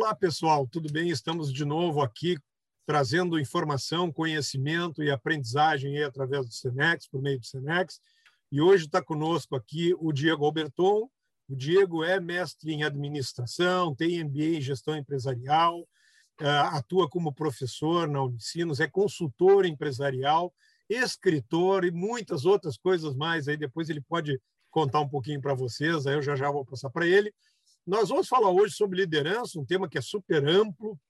Olá, 0.00 0.14
pessoal, 0.14 0.64
tudo 0.64 0.92
bem? 0.92 1.10
Estamos 1.10 1.52
de 1.52 1.64
novo 1.64 2.00
aqui 2.00 2.38
trazendo 2.86 3.36
informação, 3.36 4.12
conhecimento 4.12 5.02
e 5.02 5.10
aprendizagem 5.10 6.00
através 6.04 6.46
do 6.46 6.52
Senex, 6.52 7.08
por 7.08 7.20
meio 7.20 7.40
do 7.40 7.44
Senex. 7.44 8.00
E 8.52 8.60
hoje 8.60 8.84
está 8.84 9.02
conosco 9.02 9.56
aqui 9.56 9.92
o 9.98 10.12
Diego 10.12 10.44
Alberton. 10.44 11.10
O 11.48 11.56
Diego 11.56 12.04
é 12.04 12.20
mestre 12.20 12.72
em 12.72 12.84
administração, 12.84 13.92
tem 13.92 14.22
MBA 14.22 14.58
em 14.58 14.60
gestão 14.60 14.96
empresarial, 14.96 15.84
eh, 16.40 16.48
atua 16.48 17.10
como 17.10 17.34
professor 17.34 18.06
na 18.06 18.22
Unicinos, 18.22 18.78
é 18.78 18.86
consultor 18.86 19.66
empresarial, 19.66 20.54
escritor 20.88 21.84
e 21.84 21.90
muitas 21.90 22.44
outras 22.44 22.78
coisas 22.78 23.16
mais. 23.16 23.48
Aí 23.48 23.56
depois 23.56 23.90
ele 23.90 24.00
pode 24.00 24.40
contar 24.70 25.00
um 25.00 25.08
pouquinho 25.08 25.40
para 25.40 25.54
vocês, 25.54 26.06
aí 26.06 26.14
eu 26.14 26.22
já 26.22 26.36
já 26.36 26.52
vou 26.52 26.64
passar 26.64 26.88
para 26.88 27.04
ele. 27.04 27.34
Nós 27.88 28.10
vamos 28.10 28.28
falar 28.28 28.50
hoje 28.50 28.74
sobre 28.74 29.00
liderança, 29.00 29.58
um 29.58 29.64
tema 29.64 29.88
que 29.88 29.96
é 29.96 30.02
super 30.02 30.46
amplo, 30.46 31.00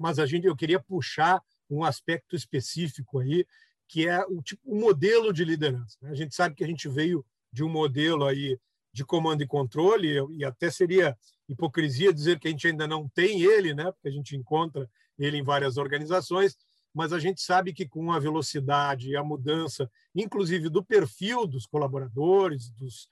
mas 0.00 0.18
a 0.18 0.24
gente 0.24 0.46
eu 0.46 0.56
queria 0.56 0.80
puxar 0.80 1.42
um 1.68 1.84
aspecto 1.84 2.34
específico 2.34 3.18
aí, 3.18 3.46
que 3.86 4.08
é 4.08 4.24
o 4.24 4.40
tipo 4.40 4.62
o 4.64 4.80
modelo 4.80 5.30
de 5.30 5.44
liderança. 5.44 5.98
Né? 6.00 6.10
A 6.10 6.14
gente 6.14 6.34
sabe 6.34 6.54
que 6.54 6.64
a 6.64 6.66
gente 6.66 6.88
veio 6.88 7.22
de 7.52 7.62
um 7.62 7.68
modelo 7.68 8.24
aí 8.24 8.58
de 8.94 9.04
comando 9.04 9.42
e 9.42 9.46
controle, 9.46 10.16
e 10.30 10.42
até 10.42 10.70
seria 10.70 11.14
hipocrisia 11.46 12.14
dizer 12.14 12.40
que 12.40 12.48
a 12.48 12.50
gente 12.50 12.66
ainda 12.66 12.86
não 12.86 13.06
tem 13.10 13.42
ele, 13.42 13.74
né? 13.74 13.92
Porque 13.92 14.08
a 14.08 14.12
gente 14.12 14.34
encontra 14.34 14.88
ele 15.18 15.36
em 15.36 15.44
várias 15.44 15.76
organizações, 15.76 16.56
mas 16.94 17.12
a 17.12 17.18
gente 17.18 17.42
sabe 17.42 17.74
que 17.74 17.86
com 17.86 18.10
a 18.10 18.18
velocidade 18.18 19.10
e 19.10 19.16
a 19.16 19.22
mudança, 19.22 19.90
inclusive 20.14 20.70
do 20.70 20.82
perfil 20.82 21.46
dos 21.46 21.66
colaboradores, 21.66 22.70
dos 22.70 23.06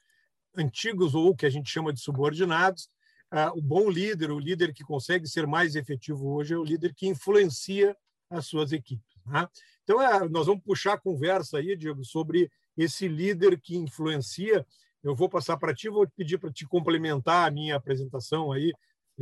antigos 0.57 1.15
ou 1.15 1.29
o 1.29 1.37
que 1.37 1.45
a 1.45 1.51
gente 1.51 1.69
chama 1.69 1.93
de 1.93 2.01
subordinados, 2.01 2.89
ah, 3.37 3.53
o 3.53 3.61
bom 3.61 3.91
líder, 3.91 4.31
o 4.31 4.39
líder 4.39 4.73
que 4.73 4.85
consegue 4.85 5.27
ser 5.27 5.45
mais 5.45 5.75
efetivo 5.75 6.29
hoje, 6.29 6.55
é 6.55 6.57
o 6.57 6.63
líder 6.63 6.95
que 6.95 7.09
influencia 7.09 7.97
as 8.31 8.47
suas 8.47 8.71
equipes. 8.71 9.21
Né? 9.27 9.49
Então, 9.83 10.01
é, 10.01 10.29
nós 10.29 10.47
vamos 10.47 10.63
puxar 10.63 10.93
a 10.93 11.01
conversa 11.01 11.59
aí, 11.59 11.77
Diego, 11.77 12.05
sobre 12.05 12.49
esse 12.77 13.09
líder 13.09 13.61
que 13.61 13.77
influencia. 13.77 14.65
Eu 15.03 15.17
vou 15.17 15.29
passar 15.29 15.57
para 15.57 15.75
ti, 15.75 15.89
vou 15.89 16.09
pedir 16.17 16.39
para 16.39 16.53
te 16.53 16.65
complementar 16.65 17.49
a 17.49 17.51
minha 17.51 17.75
apresentação 17.75 18.53
aí, 18.53 18.73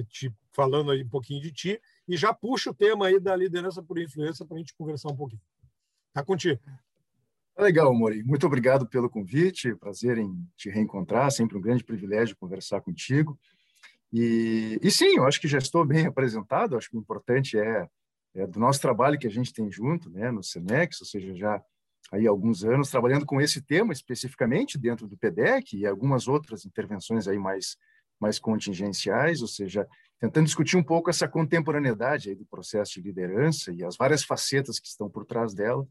te 0.08 0.30
falando 0.50 0.90
aí 0.90 1.02
um 1.02 1.08
pouquinho 1.08 1.40
de 1.40 1.50
ti, 1.50 1.80
e 2.06 2.14
já 2.14 2.34
puxa 2.34 2.70
o 2.70 2.74
tema 2.74 3.06
aí 3.06 3.18
da 3.18 3.34
liderança 3.34 3.82
por 3.82 3.98
influência 3.98 4.44
para 4.44 4.56
a 4.56 4.58
gente 4.58 4.74
conversar 4.74 5.08
um 5.08 5.16
pouquinho. 5.16 5.40
Tá 6.12 6.22
contigo. 6.22 6.60
Legal, 7.58 7.94
Mori. 7.94 8.22
Muito 8.22 8.46
obrigado 8.46 8.86
pelo 8.86 9.08
convite. 9.08 9.74
Prazer 9.76 10.18
em 10.18 10.46
te 10.54 10.68
reencontrar. 10.68 11.30
Sempre 11.30 11.56
um 11.56 11.60
grande 11.60 11.82
privilégio 11.82 12.36
conversar 12.36 12.82
contigo. 12.82 13.38
E, 14.12 14.78
e 14.82 14.90
sim, 14.90 15.16
eu 15.16 15.26
acho 15.26 15.40
que 15.40 15.48
já 15.48 15.58
estou 15.58 15.84
bem 15.84 16.06
apresentado. 16.06 16.76
Acho 16.76 16.90
que 16.90 16.96
o 16.96 17.00
importante 17.00 17.58
é, 17.58 17.86
é 18.34 18.46
do 18.46 18.60
nosso 18.60 18.80
trabalho 18.80 19.18
que 19.18 19.26
a 19.26 19.30
gente 19.30 19.52
tem 19.52 19.70
junto, 19.70 20.10
né, 20.10 20.30
no 20.30 20.42
Senex, 20.42 21.00
ou 21.00 21.06
seja, 21.06 21.34
já 21.34 21.62
aí 22.10 22.26
alguns 22.26 22.62
anos 22.62 22.90
trabalhando 22.90 23.24
com 23.24 23.40
esse 23.40 23.62
tema 23.62 23.92
especificamente 23.92 24.76
dentro 24.76 25.08
do 25.08 25.16
PDEC 25.16 25.76
e 25.76 25.86
algumas 25.86 26.28
outras 26.28 26.66
intervenções 26.66 27.26
aí 27.26 27.38
mais 27.38 27.76
mais 28.20 28.38
contingenciais, 28.38 29.42
ou 29.42 29.48
seja, 29.48 29.84
tentando 30.20 30.44
discutir 30.44 30.76
um 30.76 30.82
pouco 30.82 31.10
essa 31.10 31.26
contemporaneidade 31.26 32.30
aí 32.30 32.36
do 32.36 32.46
processo 32.46 32.92
de 32.92 33.02
liderança 33.02 33.72
e 33.72 33.82
as 33.82 33.96
várias 33.96 34.22
facetas 34.22 34.78
que 34.78 34.86
estão 34.86 35.10
por 35.10 35.24
trás 35.26 35.52
dela. 35.52 35.84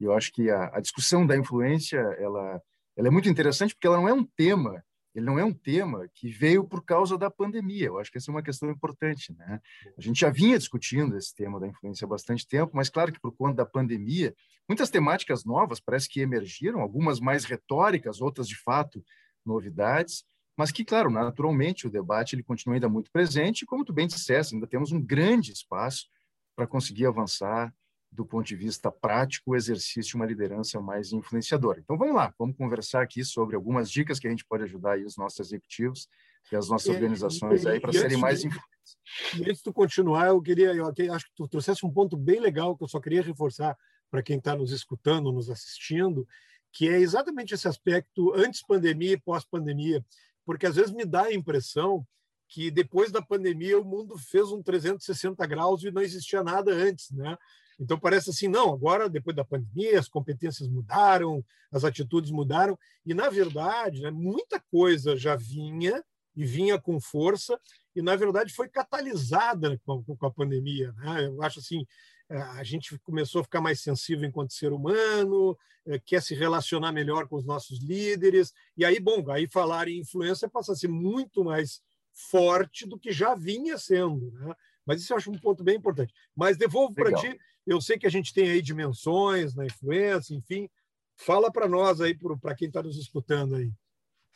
E 0.00 0.04
eu 0.04 0.12
acho 0.12 0.32
que 0.32 0.50
a, 0.50 0.68
a 0.74 0.80
discussão 0.80 1.24
da 1.24 1.36
influência 1.36 1.98
ela 2.18 2.60
ela 2.96 3.06
é 3.06 3.10
muito 3.10 3.28
interessante 3.28 3.72
porque 3.72 3.86
ela 3.86 3.98
não 3.98 4.08
é 4.08 4.12
um 4.12 4.24
tema 4.24 4.84
ele 5.14 5.26
não 5.26 5.38
é 5.38 5.44
um 5.44 5.52
tema 5.52 6.08
que 6.14 6.28
veio 6.28 6.64
por 6.64 6.84
causa 6.84 7.18
da 7.18 7.30
pandemia. 7.30 7.86
Eu 7.86 7.98
acho 7.98 8.10
que 8.10 8.18
essa 8.18 8.30
é 8.30 8.34
uma 8.34 8.42
questão 8.42 8.70
importante. 8.70 9.32
Né? 9.32 9.60
A 9.96 10.00
gente 10.00 10.20
já 10.20 10.30
vinha 10.30 10.58
discutindo 10.58 11.16
esse 11.16 11.34
tema 11.34 11.58
da 11.58 11.66
influência 11.66 12.04
há 12.04 12.08
bastante 12.08 12.46
tempo, 12.46 12.72
mas 12.74 12.88
claro 12.88 13.12
que 13.12 13.20
por 13.20 13.32
conta 13.32 13.56
da 13.56 13.66
pandemia, 13.66 14.34
muitas 14.68 14.90
temáticas 14.90 15.44
novas 15.44 15.80
parece 15.80 16.08
que 16.08 16.20
emergiram, 16.20 16.80
algumas 16.80 17.18
mais 17.18 17.44
retóricas, 17.44 18.20
outras 18.20 18.46
de 18.46 18.56
fato 18.56 19.04
novidades, 19.44 20.24
mas 20.56 20.70
que, 20.70 20.84
claro, 20.84 21.10
naturalmente 21.10 21.86
o 21.86 21.90
debate 21.90 22.36
ele 22.36 22.42
continua 22.42 22.76
ainda 22.76 22.88
muito 22.88 23.10
presente, 23.10 23.62
e 23.62 23.66
como 23.66 23.84
tu 23.84 23.92
bem 23.92 24.06
disseste, 24.06 24.54
ainda 24.54 24.66
temos 24.66 24.92
um 24.92 25.00
grande 25.00 25.52
espaço 25.52 26.06
para 26.54 26.66
conseguir 26.66 27.06
avançar 27.06 27.74
do 28.12 28.26
ponto 28.26 28.46
de 28.46 28.56
vista 28.56 28.90
prático, 28.90 29.52
o 29.52 29.56
exercício 29.56 30.10
de 30.10 30.16
uma 30.16 30.26
liderança 30.26 30.80
mais 30.80 31.12
influenciadora. 31.12 31.78
Então, 31.78 31.96
vamos 31.96 32.14
lá, 32.14 32.34
vamos 32.38 32.56
conversar 32.56 33.02
aqui 33.02 33.24
sobre 33.24 33.54
algumas 33.54 33.90
dicas 33.90 34.18
que 34.18 34.26
a 34.26 34.30
gente 34.30 34.44
pode 34.44 34.64
ajudar 34.64 34.98
os 34.98 35.16
nossos 35.16 35.38
executivos 35.40 36.08
e 36.50 36.56
as 36.56 36.68
nossas 36.68 36.88
organizações 36.88 37.64
aí 37.66 37.78
para 37.78 37.92
serem 37.92 38.18
mais 38.18 38.44
influentes. 38.44 38.98
E 39.36 39.48
antes 39.48 39.62
de 39.62 39.72
continuar, 39.72 40.28
eu 40.28 40.42
queria, 40.42 40.74
eu 40.74 40.86
acho 40.86 41.26
que 41.26 41.34
tu 41.36 41.46
trouxesse 41.46 41.86
um 41.86 41.92
ponto 41.92 42.16
bem 42.16 42.40
legal 42.40 42.76
que 42.76 42.82
eu 42.82 42.88
só 42.88 43.00
queria 43.00 43.22
reforçar 43.22 43.76
para 44.10 44.22
quem 44.22 44.38
está 44.38 44.56
nos 44.56 44.72
escutando, 44.72 45.30
nos 45.30 45.48
assistindo, 45.48 46.26
que 46.72 46.88
é 46.88 46.98
exatamente 46.98 47.54
esse 47.54 47.68
aspecto 47.68 48.32
antes 48.34 48.62
pandemia 48.66 49.12
e 49.12 49.20
pós-pandemia, 49.20 50.04
porque 50.44 50.66
às 50.66 50.74
vezes 50.74 50.92
me 50.92 51.04
dá 51.04 51.24
a 51.24 51.34
impressão 51.34 52.04
que 52.48 52.70
depois 52.70 53.12
da 53.12 53.22
pandemia 53.22 53.78
o 53.78 53.84
mundo 53.84 54.18
fez 54.18 54.50
um 54.50 54.60
360 54.60 55.46
graus 55.46 55.84
e 55.84 55.92
não 55.92 56.02
existia 56.02 56.42
nada 56.42 56.72
antes, 56.72 57.12
né? 57.12 57.38
Então 57.80 57.98
parece 57.98 58.28
assim, 58.28 58.46
não, 58.46 58.74
agora 58.74 59.08
depois 59.08 59.34
da 59.34 59.44
pandemia 59.44 59.98
as 59.98 60.08
competências 60.08 60.68
mudaram, 60.68 61.42
as 61.72 61.82
atitudes 61.82 62.30
mudaram 62.30 62.78
e 63.06 63.14
na 63.14 63.30
verdade, 63.30 64.02
né, 64.02 64.10
muita 64.10 64.60
coisa 64.70 65.16
já 65.16 65.34
vinha 65.34 66.04
e 66.36 66.44
vinha 66.44 66.78
com 66.78 67.00
força 67.00 67.58
e 67.96 68.02
na 68.02 68.14
verdade 68.14 68.52
foi 68.52 68.68
catalisada 68.68 69.80
com, 69.84 70.04
com 70.04 70.26
a 70.26 70.30
pandemia. 70.30 70.92
Né? 70.92 71.26
Eu 71.26 71.42
acho 71.42 71.58
assim, 71.58 71.86
é, 72.28 72.36
a 72.36 72.62
gente 72.62 72.98
começou 72.98 73.40
a 73.40 73.44
ficar 73.44 73.62
mais 73.62 73.80
sensível 73.80 74.28
enquanto 74.28 74.52
ser 74.52 74.72
humano, 74.72 75.56
é, 75.86 75.98
quer 75.98 76.22
se 76.22 76.34
relacionar 76.34 76.92
melhor 76.92 77.26
com 77.26 77.36
os 77.36 77.46
nossos 77.46 77.82
líderes 77.82 78.52
e 78.76 78.84
aí, 78.84 79.00
bom, 79.00 79.24
aí 79.30 79.48
falar 79.48 79.88
em 79.88 80.00
influência 80.00 80.50
passa 80.50 80.72
a 80.72 80.76
ser 80.76 80.88
muito 80.88 81.42
mais 81.42 81.80
forte 82.12 82.86
do 82.86 82.98
que 82.98 83.10
já 83.10 83.34
vinha 83.34 83.78
sendo, 83.78 84.30
né? 84.32 84.54
Mas 84.86 85.02
isso 85.02 85.12
eu 85.12 85.16
acho 85.16 85.30
um 85.30 85.38
ponto 85.38 85.62
bem 85.62 85.76
importante. 85.76 86.12
Mas 86.34 86.56
devolvo 86.56 86.94
para 86.94 87.12
ti 87.14 87.38
eu 87.66 87.80
sei 87.80 87.98
que 87.98 88.06
a 88.06 88.10
gente 88.10 88.32
tem 88.32 88.50
aí 88.50 88.62
dimensões 88.62 89.54
na 89.54 89.66
influência, 89.66 90.34
enfim. 90.34 90.68
Fala 91.16 91.52
para 91.52 91.68
nós 91.68 92.00
aí, 92.00 92.16
para 92.40 92.54
quem 92.54 92.68
está 92.68 92.82
nos 92.82 92.96
escutando 92.96 93.54
aí. 93.54 93.70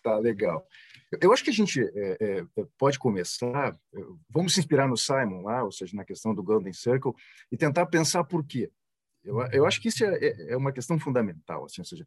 Tá, 0.02 0.18
legal. 0.18 0.66
Eu 1.20 1.32
acho 1.32 1.42
que 1.42 1.50
a 1.50 1.52
gente 1.52 1.80
é, 1.80 2.16
é, 2.20 2.44
pode 2.76 2.98
começar, 2.98 3.78
vamos 4.28 4.52
se 4.52 4.60
inspirar 4.60 4.86
no 4.86 4.96
Simon 4.96 5.42
lá, 5.42 5.64
ou 5.64 5.72
seja, 5.72 5.96
na 5.96 6.04
questão 6.04 6.34
do 6.34 6.42
Golden 6.42 6.72
Circle, 6.74 7.14
e 7.50 7.56
tentar 7.56 7.86
pensar 7.86 8.22
por 8.24 8.44
quê. 8.44 8.70
Eu, 9.24 9.40
eu 9.50 9.66
acho 9.66 9.80
que 9.80 9.88
isso 9.88 10.04
é, 10.04 10.14
é, 10.14 10.52
é 10.52 10.56
uma 10.56 10.72
questão 10.72 10.98
fundamental, 10.98 11.64
assim, 11.64 11.80
ou 11.80 11.86
seja, 11.86 12.06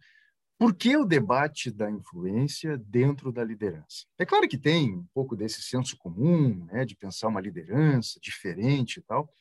por 0.58 0.74
que 0.74 0.98
o 0.98 1.06
debate 1.06 1.70
da 1.70 1.90
influência 1.90 2.78
dentro 2.78 3.32
da 3.32 3.44
liderança? 3.44 4.06
É 4.18 4.26
claro 4.26 4.48
que 4.48 4.58
tem 4.58 4.96
um 4.96 5.06
pouco 5.14 5.36
desse 5.36 5.62
senso 5.62 5.96
comum, 5.98 6.66
né, 6.66 6.84
de 6.84 6.96
pensar 6.96 7.28
uma 7.28 7.42
liderança 7.42 8.20
diferente 8.20 8.98
e 8.98 9.02
tal, 9.04 9.32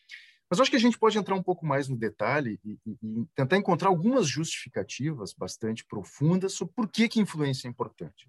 mas 0.48 0.60
acho 0.60 0.70
que 0.70 0.76
a 0.76 0.80
gente 0.80 0.98
pode 0.98 1.18
entrar 1.18 1.34
um 1.34 1.42
pouco 1.42 1.66
mais 1.66 1.88
no 1.88 1.96
detalhe 1.96 2.60
e, 2.64 2.78
e, 2.86 2.98
e, 3.02 3.26
tentar 3.34 3.56
encontrar 3.56 3.88
algumas 3.88 4.28
justificativas 4.28 5.32
bastante 5.32 5.84
profundas 5.84 6.52
sobre 6.52 6.74
por 6.74 6.88
que, 6.88 7.08
que 7.08 7.20
influência 7.20 7.66
é 7.66 7.70
importante. 7.70 8.28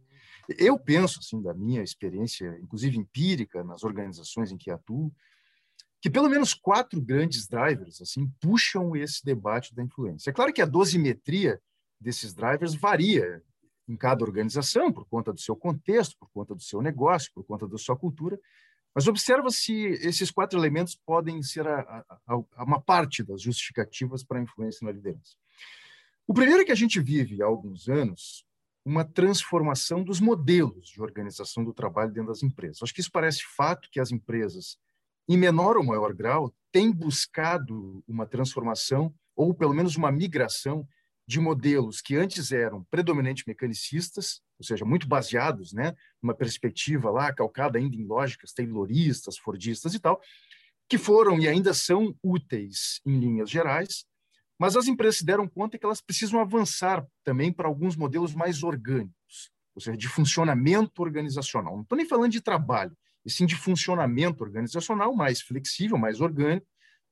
Eu 0.57 0.79
penso, 0.79 1.19
assim, 1.19 1.41
da 1.41 1.53
minha 1.53 1.83
experiência, 1.83 2.57
inclusive 2.61 2.97
empírica, 2.97 3.63
nas 3.63 3.83
organizações 3.83 4.51
em 4.51 4.57
que 4.57 4.71
atuo, 4.71 5.13
que 6.01 6.09
pelo 6.09 6.29
menos 6.29 6.53
quatro 6.53 7.01
grandes 7.01 7.47
drivers 7.47 8.01
assim 8.01 8.31
puxam 8.39 8.95
esse 8.95 9.23
debate 9.25 9.75
da 9.75 9.83
influência. 9.83 10.29
É 10.29 10.33
claro 10.33 10.53
que 10.53 10.61
a 10.61 10.65
dosimetria 10.65 11.61
desses 11.99 12.33
drivers 12.33 12.75
varia 12.75 13.41
em 13.87 13.95
cada 13.95 14.23
organização, 14.23 14.91
por 14.91 15.05
conta 15.05 15.31
do 15.31 15.39
seu 15.39 15.55
contexto, 15.55 16.17
por 16.19 16.29
conta 16.29 16.53
do 16.53 16.61
seu 16.61 16.81
negócio, 16.81 17.31
por 17.33 17.43
conta 17.43 17.67
da 17.67 17.77
sua 17.77 17.95
cultura, 17.95 18.37
mas 18.93 19.07
observa 19.07 19.49
se 19.49 19.73
esses 20.01 20.31
quatro 20.31 20.59
elementos 20.59 20.95
podem 20.95 21.41
ser 21.43 21.67
a, 21.67 21.79
a, 21.79 22.19
a 22.55 22.63
uma 22.63 22.81
parte 22.81 23.23
das 23.23 23.41
justificativas 23.41 24.23
para 24.23 24.39
a 24.39 24.41
influência 24.41 24.85
na 24.85 24.91
liderança. 24.91 25.35
O 26.27 26.33
primeiro 26.33 26.61
é 26.61 26.65
que 26.65 26.71
a 26.71 26.75
gente 26.75 26.99
vive 26.99 27.41
há 27.41 27.45
alguns 27.45 27.87
anos 27.87 28.43
uma 28.83 29.05
transformação 29.05 30.03
dos 30.03 30.19
modelos 30.19 30.89
de 30.89 31.01
organização 31.01 31.63
do 31.63 31.73
trabalho 31.73 32.11
dentro 32.11 32.29
das 32.29 32.41
empresas. 32.41 32.81
Acho 32.81 32.93
que 32.93 33.01
isso 33.01 33.11
parece 33.11 33.43
fato 33.55 33.89
que 33.91 33.99
as 33.99 34.11
empresas, 34.11 34.77
em 35.27 35.37
menor 35.37 35.77
ou 35.77 35.83
maior 35.83 36.13
grau, 36.13 36.53
têm 36.71 36.91
buscado 36.91 38.03
uma 38.07 38.25
transformação 38.25 39.13
ou 39.35 39.53
pelo 39.53 39.73
menos 39.73 39.95
uma 39.95 40.11
migração 40.11 40.87
de 41.27 41.39
modelos 41.39 42.01
que 42.01 42.15
antes 42.15 42.51
eram 42.51 42.85
predominantemente 42.89 43.43
mecanicistas, 43.47 44.41
ou 44.57 44.65
seja, 44.65 44.85
muito 44.85 45.07
baseados, 45.07 45.73
né, 45.73 45.93
numa 46.21 46.33
perspectiva 46.33 47.11
lá 47.11 47.33
calcada 47.33 47.77
ainda 47.77 47.95
em 47.95 48.05
lógicas 48.05 48.53
tayloristas, 48.53 49.37
fordistas 49.37 49.93
e 49.93 49.99
tal, 49.99 50.21
que 50.87 50.97
foram 50.97 51.37
e 51.37 51.47
ainda 51.47 51.73
são 51.73 52.15
úteis 52.23 53.01
em 53.05 53.19
linhas 53.19 53.49
gerais, 53.49 54.05
mas 54.57 54.75
as 54.75 54.87
empresas 54.87 55.17
se 55.17 55.25
deram 55.25 55.47
conta 55.47 55.77
que 55.77 55.85
elas 55.85 56.01
precisam 56.01 56.39
avançar 56.39 57.05
também 57.23 57.51
para 57.51 57.67
alguns 57.67 57.95
modelos 57.95 58.33
mais 58.33 58.63
orgânicos, 58.63 59.51
ou 59.75 59.81
seja, 59.81 59.97
de 59.97 60.07
funcionamento 60.07 61.01
organizacional. 61.01 61.75
Não 61.75 61.83
estou 61.83 61.97
nem 61.97 62.07
falando 62.07 62.31
de 62.31 62.41
trabalho, 62.41 62.97
e 63.25 63.29
sim 63.29 63.45
de 63.45 63.55
funcionamento 63.55 64.43
organizacional 64.43 65.13
mais 65.13 65.41
flexível, 65.41 65.97
mais 65.97 66.21
orgânico, 66.21 66.65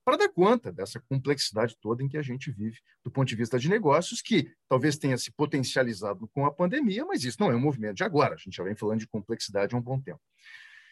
para 0.06 0.18
dar 0.18 0.30
conta 0.30 0.72
dessa 0.72 1.00
complexidade 1.10 1.76
toda 1.82 2.04
em 2.04 2.08
que 2.08 2.18
a 2.18 2.22
gente 2.22 2.52
vive 2.52 2.78
do 3.04 3.10
ponto 3.10 3.28
de 3.28 3.36
vista 3.36 3.58
de 3.58 3.68
negócios, 3.68 4.22
que 4.22 4.54
talvez 4.70 4.98
tenha 4.98 5.18
se 5.18 5.32
potencializado 5.32 6.28
com 6.28 6.46
a 6.46 6.54
pandemia, 6.54 7.04
mas 7.04 7.24
isso 7.24 7.38
não 7.40 7.52
é 7.52 7.56
um 7.56 7.60
movimento 7.60 7.96
de 7.96 8.04
agora, 8.04 8.36
a 8.36 8.38
gente 8.38 8.56
já 8.56 8.64
vem 8.64 8.76
falando 8.76 9.00
de 9.00 9.08
complexidade 9.08 9.74
há 9.74 9.78
um 9.78 9.82
bom 9.82 10.00
tempo. 10.00 10.22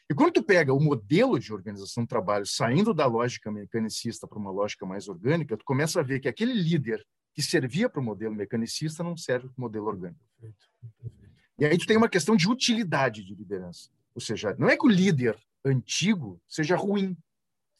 E 0.09 0.13
quando 0.13 0.33
tu 0.33 0.43
pega 0.43 0.73
o 0.73 0.79
modelo 0.79 1.39
de 1.39 1.53
organização 1.53 2.03
do 2.03 2.07
trabalho 2.07 2.45
saindo 2.45 2.93
da 2.93 3.05
lógica 3.05 3.51
mecanicista 3.51 4.27
para 4.27 4.37
uma 4.37 4.51
lógica 4.51 4.85
mais 4.85 5.07
orgânica, 5.07 5.55
tu 5.55 5.63
começa 5.63 5.99
a 5.99 6.03
ver 6.03 6.19
que 6.19 6.27
aquele 6.27 6.53
líder 6.53 7.05
que 7.33 7.41
servia 7.41 7.89
para 7.89 8.01
o 8.01 8.03
modelo 8.03 8.35
mecanicista 8.35 9.03
não 9.03 9.15
serve 9.15 9.47
para 9.47 9.57
o 9.57 9.61
modelo 9.61 9.85
orgânico. 9.87 10.19
E 11.57 11.65
aí 11.65 11.77
tu 11.77 11.85
tem 11.85 11.97
uma 11.97 12.09
questão 12.09 12.35
de 12.35 12.49
utilidade 12.49 13.23
de 13.23 13.33
liderança. 13.33 13.89
Ou 14.13 14.21
seja, 14.21 14.55
não 14.59 14.67
é 14.67 14.75
que 14.75 14.85
o 14.85 14.89
líder 14.89 15.37
antigo 15.63 16.41
seja 16.47 16.75
ruim, 16.75 17.17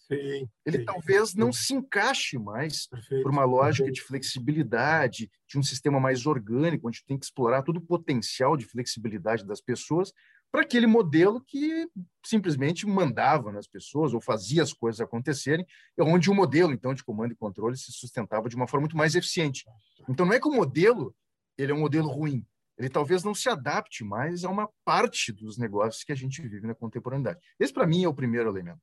Sim, 0.08 0.50
ele 0.66 0.80
sim. 0.80 0.86
talvez 0.86 1.34
não 1.34 1.52
se 1.54 1.74
encaixe 1.74 2.38
mais 2.38 2.88
Perfeito. 2.88 3.24
por 3.24 3.32
uma 3.32 3.46
lógica 3.46 3.86
Perfeito. 3.86 3.96
de 3.96 4.08
flexibilidade, 4.08 5.32
de 5.48 5.58
um 5.58 5.64
sistema 5.64 6.00
mais 6.00 6.26
orgânico, 6.26 6.88
onde 6.88 7.04
tem 7.06 7.18
que 7.18 7.26
explorar 7.26 7.64
todo 7.64 7.78
o 7.78 7.82
potencial 7.82 8.58
de 8.58 8.66
flexibilidade 8.66 9.46
das 9.46 9.62
pessoas 9.62 10.12
para 10.52 10.62
aquele 10.62 10.86
modelo 10.86 11.42
que 11.42 11.88
simplesmente 12.24 12.86
mandava 12.86 13.52
nas 13.52 13.66
pessoas 13.66 14.14
ou 14.14 14.22
fazia 14.22 14.62
as 14.62 14.72
coisas 14.72 15.02
acontecerem, 15.02 15.66
onde 16.00 16.30
o 16.30 16.36
modelo 16.36 16.72
então 16.72 16.94
de 16.94 17.04
comando 17.04 17.32
e 17.32 17.36
controle 17.36 17.76
se 17.76 17.92
sustentava 17.92 18.48
de 18.48 18.56
uma 18.56 18.68
forma 18.68 18.84
muito 18.84 18.98
mais 18.98 19.16
eficiente. 19.16 19.66
Então 20.08 20.26
não 20.26 20.34
é 20.34 20.40
que 20.40 20.48
o 20.48 20.54
modelo 20.54 21.16
ele 21.58 21.72
é 21.72 21.76
um 21.76 21.80
modelo 21.80 22.08
ruim, 22.08 22.46
ele 22.78 22.90
talvez 22.90 23.24
não 23.24 23.34
se 23.34 23.50
adapte 23.50 24.04
mais 24.04 24.44
a 24.44 24.50
uma 24.50 24.70
parte 24.84 25.32
dos 25.32 25.58
negócios 25.58 26.04
que 26.04 26.12
a 26.12 26.16
gente 26.16 26.42
vive 26.42 26.68
na 26.68 26.76
contemporaneidade. 26.76 27.40
Esse 27.60 27.74
para 27.74 27.88
mim 27.88 28.04
é 28.04 28.08
o 28.08 28.14
primeiro 28.14 28.50
elemento. 28.50 28.82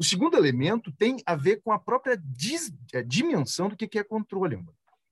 O 0.00 0.04
segundo 0.04 0.34
elemento 0.34 0.90
tem 0.90 1.18
a 1.26 1.36
ver 1.36 1.60
com 1.60 1.72
a 1.72 1.78
própria 1.78 2.14
a 2.14 3.02
dimensão 3.02 3.68
do 3.68 3.76
que 3.76 3.98
é 3.98 4.02
controle. 4.02 4.56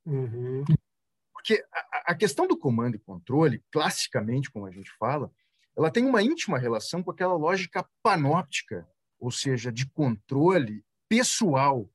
Uhum. 0.07 0.65
Porque 1.31 1.63
a, 1.71 2.13
a, 2.13 2.15
questão 2.15 2.49
do 2.49 2.57
comando 2.57 2.97
e 2.97 2.99
controle, 2.99 3.63
classicamente, 3.71 4.51
como 4.51 4.65
a 4.65 4.71
gente 4.71 4.91
fala, 4.99 5.31
ela 5.77 5.91
tem 5.91 6.07
uma 6.07 6.23
íntima 6.23 6.59
relação 6.59 7.03
com 7.03 7.11
aquela 7.11 7.35
lógica 7.35 7.87
panóptica, 8.03 8.89
ou 9.21 9.31
seja, 9.31 9.71
de 9.71 9.87
controle 9.91 10.83
pessoal 11.07 11.87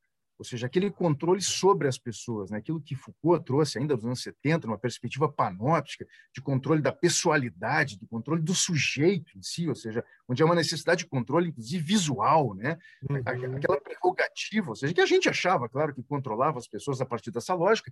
ou 0.44 0.46
seja, 0.46 0.68
aquele 0.68 0.92
controle 0.92 1.42
sobre 1.42 1.88
as 1.88 1.98
pessoas, 1.98 2.52
né? 2.52 2.58
aquilo 2.58 2.82
que 2.82 2.96
Foucault 2.96 3.46
trouxe 3.46 3.80
ainda 3.80 3.96
nos 3.96 4.04
anos 4.04 4.22
70, 4.22 4.68
numa 4.68 4.78
perspectiva 4.78 5.32
panóptica, 5.32 6.06
de 6.36 6.42
controle 6.42 6.82
da 6.82 6.92
pessoalidade, 6.92 7.98
do 7.98 8.06
controle 8.06 8.42
do 8.42 8.54
sujeito 8.54 9.38
em 9.38 9.42
si, 9.42 9.70
ou 9.70 9.76
seja, 9.76 10.04
onde 10.28 10.44
há 10.44 10.46
uma 10.46 10.54
necessidade 10.54 11.00
de 11.00 11.08
controle, 11.08 11.48
inclusive 11.48 11.82
visual, 11.82 12.54
né? 12.54 12.78
Uhum. 13.10 13.22
aquela 13.56 13.80
prerrogativa, 13.80 14.70
ou 14.72 14.76
seja, 14.76 14.94
que 14.94 15.00
a 15.00 15.06
gente 15.06 15.30
achava, 15.30 15.70
claro, 15.70 15.96
que 15.96 16.04
controlava 16.04 16.60
as 16.60 16.68
pessoas 16.68 17.00
a 17.00 17.06
partir 17.06 17.32
dessa 17.32 17.54
lógica, 17.54 17.90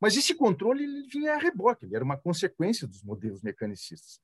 mas 0.00 0.16
esse 0.16 0.34
controle 0.34 0.82
ele 0.82 1.06
vinha 1.06 1.34
a 1.34 1.38
reboque, 1.38 1.86
ele 1.86 1.94
era 1.94 2.04
uma 2.04 2.16
consequência 2.16 2.84
dos 2.84 3.04
modelos 3.04 3.42
mecanicistas. 3.42 4.20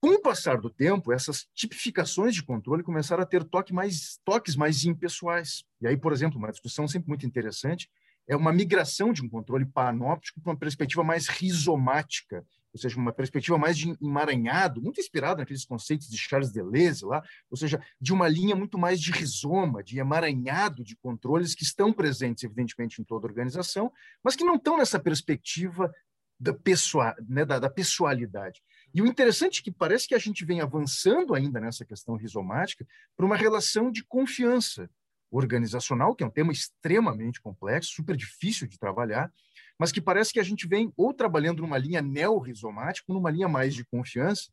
Com 0.00 0.10
o 0.10 0.22
passar 0.22 0.60
do 0.60 0.70
tempo, 0.70 1.12
essas 1.12 1.46
tipificações 1.54 2.34
de 2.34 2.42
controle 2.42 2.84
começaram 2.84 3.22
a 3.22 3.26
ter 3.26 3.42
toque 3.42 3.72
mais, 3.72 4.20
toques 4.24 4.54
mais 4.54 4.84
impessoais. 4.84 5.64
E 5.80 5.88
aí, 5.88 5.96
por 5.96 6.12
exemplo, 6.12 6.38
uma 6.38 6.52
discussão 6.52 6.86
sempre 6.86 7.08
muito 7.08 7.26
interessante 7.26 7.90
é 8.28 8.36
uma 8.36 8.52
migração 8.52 9.12
de 9.12 9.22
um 9.22 9.28
controle 9.28 9.64
panóptico 9.64 10.40
para 10.40 10.52
uma 10.52 10.58
perspectiva 10.58 11.02
mais 11.02 11.28
rizomática, 11.28 12.44
ou 12.72 12.78
seja, 12.78 12.98
uma 12.98 13.12
perspectiva 13.12 13.56
mais 13.56 13.76
de 13.76 13.96
emaranhado, 14.02 14.82
muito 14.82 15.00
inspirada 15.00 15.40
naqueles 15.40 15.64
conceitos 15.64 16.08
de 16.10 16.18
Charles 16.18 16.52
Deleuze 16.52 17.06
lá, 17.06 17.22
ou 17.50 17.56
seja, 17.56 17.82
de 17.98 18.12
uma 18.12 18.28
linha 18.28 18.54
muito 18.54 18.78
mais 18.78 19.00
de 19.00 19.10
rizoma, 19.10 19.82
de 19.82 19.98
emaranhado 19.98 20.84
de 20.84 20.94
controles 20.94 21.54
que 21.54 21.64
estão 21.64 21.90
presentes, 21.90 22.44
evidentemente, 22.44 23.00
em 23.00 23.04
toda 23.04 23.26
organização, 23.26 23.90
mas 24.22 24.36
que 24.36 24.44
não 24.44 24.56
estão 24.56 24.76
nessa 24.76 25.00
perspectiva 25.00 25.90
da, 26.38 26.52
pessoa, 26.52 27.16
né, 27.26 27.46
da, 27.46 27.58
da 27.58 27.70
pessoalidade. 27.70 28.62
E 28.94 29.02
o 29.02 29.06
interessante 29.06 29.60
é 29.60 29.62
que 29.62 29.70
parece 29.70 30.08
que 30.08 30.14
a 30.14 30.18
gente 30.18 30.44
vem 30.44 30.60
avançando 30.60 31.34
ainda 31.34 31.60
nessa 31.60 31.84
questão 31.84 32.16
rizomática 32.16 32.86
para 33.16 33.26
uma 33.26 33.36
relação 33.36 33.90
de 33.90 34.04
confiança 34.04 34.90
organizacional, 35.30 36.14
que 36.14 36.24
é 36.24 36.26
um 36.26 36.30
tema 36.30 36.52
extremamente 36.52 37.40
complexo, 37.40 37.92
super 37.92 38.16
difícil 38.16 38.66
de 38.66 38.78
trabalhar, 38.78 39.30
mas 39.78 39.92
que 39.92 40.00
parece 40.00 40.32
que 40.32 40.40
a 40.40 40.44
gente 40.44 40.66
vem 40.66 40.92
ou 40.96 41.14
trabalhando 41.14 41.62
numa 41.62 41.78
linha 41.78 42.02
neo-rizomática, 42.02 43.12
numa 43.12 43.30
linha 43.30 43.48
mais 43.48 43.74
de 43.74 43.84
confiança, 43.84 44.50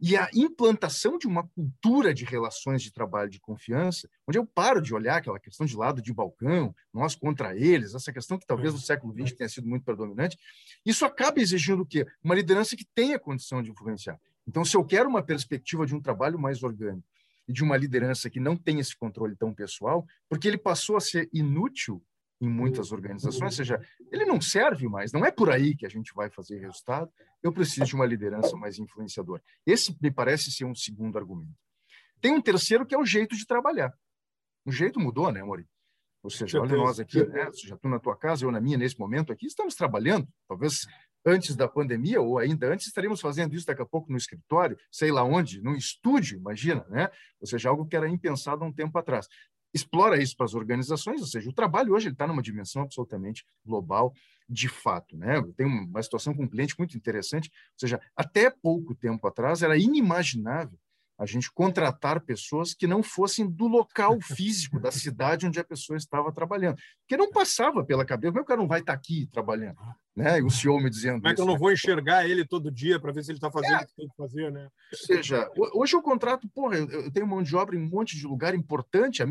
e 0.00 0.16
a 0.16 0.28
implantação 0.32 1.18
de 1.18 1.26
uma 1.26 1.48
cultura 1.48 2.14
de 2.14 2.24
relações 2.24 2.82
de 2.82 2.92
trabalho 2.92 3.28
de 3.28 3.40
confiança, 3.40 4.08
onde 4.28 4.38
eu 4.38 4.46
paro 4.46 4.80
de 4.80 4.94
olhar 4.94 5.16
aquela 5.16 5.40
questão 5.40 5.66
de 5.66 5.76
lado 5.76 6.00
de 6.00 6.12
balcão, 6.12 6.74
nós 6.94 7.16
contra 7.16 7.56
eles, 7.56 7.94
essa 7.94 8.12
questão 8.12 8.38
que 8.38 8.46
talvez 8.46 8.72
no 8.72 8.78
século 8.78 9.12
XX 9.12 9.36
tenha 9.36 9.48
sido 9.48 9.66
muito 9.66 9.84
predominante, 9.84 10.38
isso 10.86 11.04
acaba 11.04 11.40
exigindo 11.40 11.82
o 11.82 11.86
quê? 11.86 12.06
Uma 12.22 12.34
liderança 12.34 12.76
que 12.76 12.86
tenha 12.94 13.18
condição 13.18 13.62
de 13.62 13.70
influenciar. 13.70 14.20
Então, 14.46 14.64
se 14.64 14.76
eu 14.76 14.84
quero 14.84 15.08
uma 15.08 15.22
perspectiva 15.22 15.84
de 15.84 15.94
um 15.94 16.00
trabalho 16.00 16.38
mais 16.38 16.62
orgânico 16.62 17.06
e 17.48 17.52
de 17.52 17.64
uma 17.64 17.76
liderança 17.76 18.28
que 18.28 18.38
não 18.38 18.56
tem 18.56 18.78
esse 18.78 18.96
controle 18.96 19.34
tão 19.34 19.52
pessoal, 19.54 20.06
porque 20.28 20.46
ele 20.46 20.58
passou 20.58 20.96
a 20.96 21.00
ser 21.00 21.28
inútil 21.32 22.04
em 22.40 22.48
muitas 22.48 22.92
organizações, 22.92 23.42
ou 23.42 23.50
seja, 23.50 23.80
ele 24.12 24.24
não 24.24 24.40
serve 24.40 24.86
mais, 24.86 25.10
não 25.12 25.24
é 25.24 25.30
por 25.30 25.50
aí 25.50 25.74
que 25.74 25.84
a 25.84 25.88
gente 25.88 26.12
vai 26.14 26.30
fazer 26.30 26.58
resultado, 26.60 27.10
eu 27.42 27.52
preciso 27.52 27.86
de 27.86 27.94
uma 27.96 28.06
liderança 28.06 28.56
mais 28.56 28.78
influenciadora. 28.78 29.42
Esse 29.66 29.96
me 30.00 30.10
parece 30.10 30.52
ser 30.52 30.64
um 30.64 30.74
segundo 30.74 31.18
argumento. 31.18 31.58
Tem 32.20 32.32
um 32.32 32.40
terceiro 32.40 32.86
que 32.86 32.94
é 32.94 32.98
o 32.98 33.04
jeito 33.04 33.36
de 33.36 33.46
trabalhar. 33.46 33.92
O 34.64 34.70
jeito 34.70 35.00
mudou, 35.00 35.32
né, 35.32 35.42
Mori? 35.42 35.66
Ou 36.22 36.30
seja, 36.30 36.60
olha 36.60 36.76
nós 36.76 36.98
aqui, 36.98 37.24
né? 37.24 37.48
já 37.64 37.76
tu 37.76 37.88
na 37.88 37.98
tua 37.98 38.16
casa, 38.16 38.44
eu 38.44 38.50
na 38.50 38.60
minha 38.60 38.76
nesse 38.76 38.98
momento 38.98 39.32
aqui, 39.32 39.46
estamos 39.46 39.74
trabalhando, 39.74 40.28
talvez 40.48 40.84
antes 41.24 41.56
da 41.56 41.68
pandemia 41.68 42.20
ou 42.20 42.38
ainda 42.38 42.72
antes 42.72 42.86
estaremos 42.86 43.20
fazendo 43.20 43.54
isso 43.54 43.66
daqui 43.66 43.82
a 43.82 43.86
pouco 43.86 44.10
no 44.10 44.16
escritório, 44.16 44.78
sei 44.90 45.10
lá 45.10 45.22
onde, 45.22 45.60
no 45.60 45.76
estúdio, 45.76 46.38
imagina, 46.38 46.84
né? 46.88 47.08
Ou 47.40 47.46
seja, 47.46 47.68
algo 47.68 47.86
que 47.86 47.96
era 47.96 48.08
impensado 48.08 48.64
há 48.64 48.66
um 48.66 48.72
tempo 48.72 48.96
atrás 48.98 49.28
explora 49.72 50.20
isso 50.20 50.36
para 50.36 50.46
as 50.46 50.54
organizações, 50.54 51.20
ou 51.20 51.26
seja, 51.26 51.48
o 51.48 51.52
trabalho 51.52 51.92
hoje 51.92 52.08
está 52.08 52.26
numa 52.26 52.42
dimensão 52.42 52.82
absolutamente 52.82 53.44
global, 53.64 54.12
de 54.48 54.68
fato. 54.68 55.16
Né? 55.16 55.36
Eu 55.36 55.52
tenho 55.52 55.68
uma 55.68 56.02
situação 56.02 56.34
com 56.34 56.44
um 56.44 56.48
cliente 56.48 56.74
muito 56.78 56.96
interessante, 56.96 57.50
ou 57.50 57.78
seja, 57.78 58.00
até 58.16 58.50
pouco 58.50 58.94
tempo 58.94 59.26
atrás 59.26 59.62
era 59.62 59.76
inimaginável 59.76 60.78
a 61.18 61.26
gente 61.26 61.50
contratar 61.52 62.20
pessoas 62.20 62.72
que 62.72 62.86
não 62.86 63.02
fossem 63.02 63.50
do 63.50 63.66
local 63.66 64.18
físico 64.22 64.78
da 64.78 64.92
cidade 64.92 65.46
onde 65.46 65.58
a 65.58 65.64
pessoa 65.64 65.96
estava 65.96 66.32
trabalhando. 66.32 66.76
Porque 67.00 67.16
não 67.16 67.30
passava 67.30 67.84
pela 67.84 68.04
cabeça, 68.04 68.32
como 68.32 68.44
é 68.44 68.46
cara 68.46 68.60
não 68.60 68.68
vai 68.68 68.80
estar 68.80 68.92
aqui 68.92 69.26
trabalhando? 69.26 69.76
Né? 70.18 70.40
E 70.40 70.42
o 70.42 70.50
senhor 70.50 70.82
me 70.82 70.90
dizendo 70.90 71.20
Como 71.20 71.28
é 71.28 71.34
que 71.36 71.40
eu 71.40 71.46
não 71.46 71.52
né? 71.52 71.58
vou 71.60 71.70
enxergar 71.70 72.28
ele 72.28 72.44
todo 72.44 72.72
dia 72.72 72.98
para 72.98 73.12
ver 73.12 73.22
se 73.22 73.30
ele 73.30 73.38
está 73.38 73.52
fazendo 73.52 73.74
é. 73.74 73.84
o 73.84 73.86
que 73.86 73.94
tem 73.94 74.08
que 74.08 74.16
fazer, 74.16 74.50
né? 74.50 74.68
Ou 74.90 74.98
seja, 74.98 75.48
hoje 75.72 75.94
eu 75.94 76.02
contrato, 76.02 76.48
porra, 76.48 76.76
eu 76.76 77.08
tenho 77.12 77.24
mão 77.24 77.40
de 77.40 77.54
obra 77.54 77.76
em 77.76 77.78
um 77.78 77.88
monte 77.88 78.16
de 78.16 78.26
lugar 78.26 78.52
importante, 78.52 79.22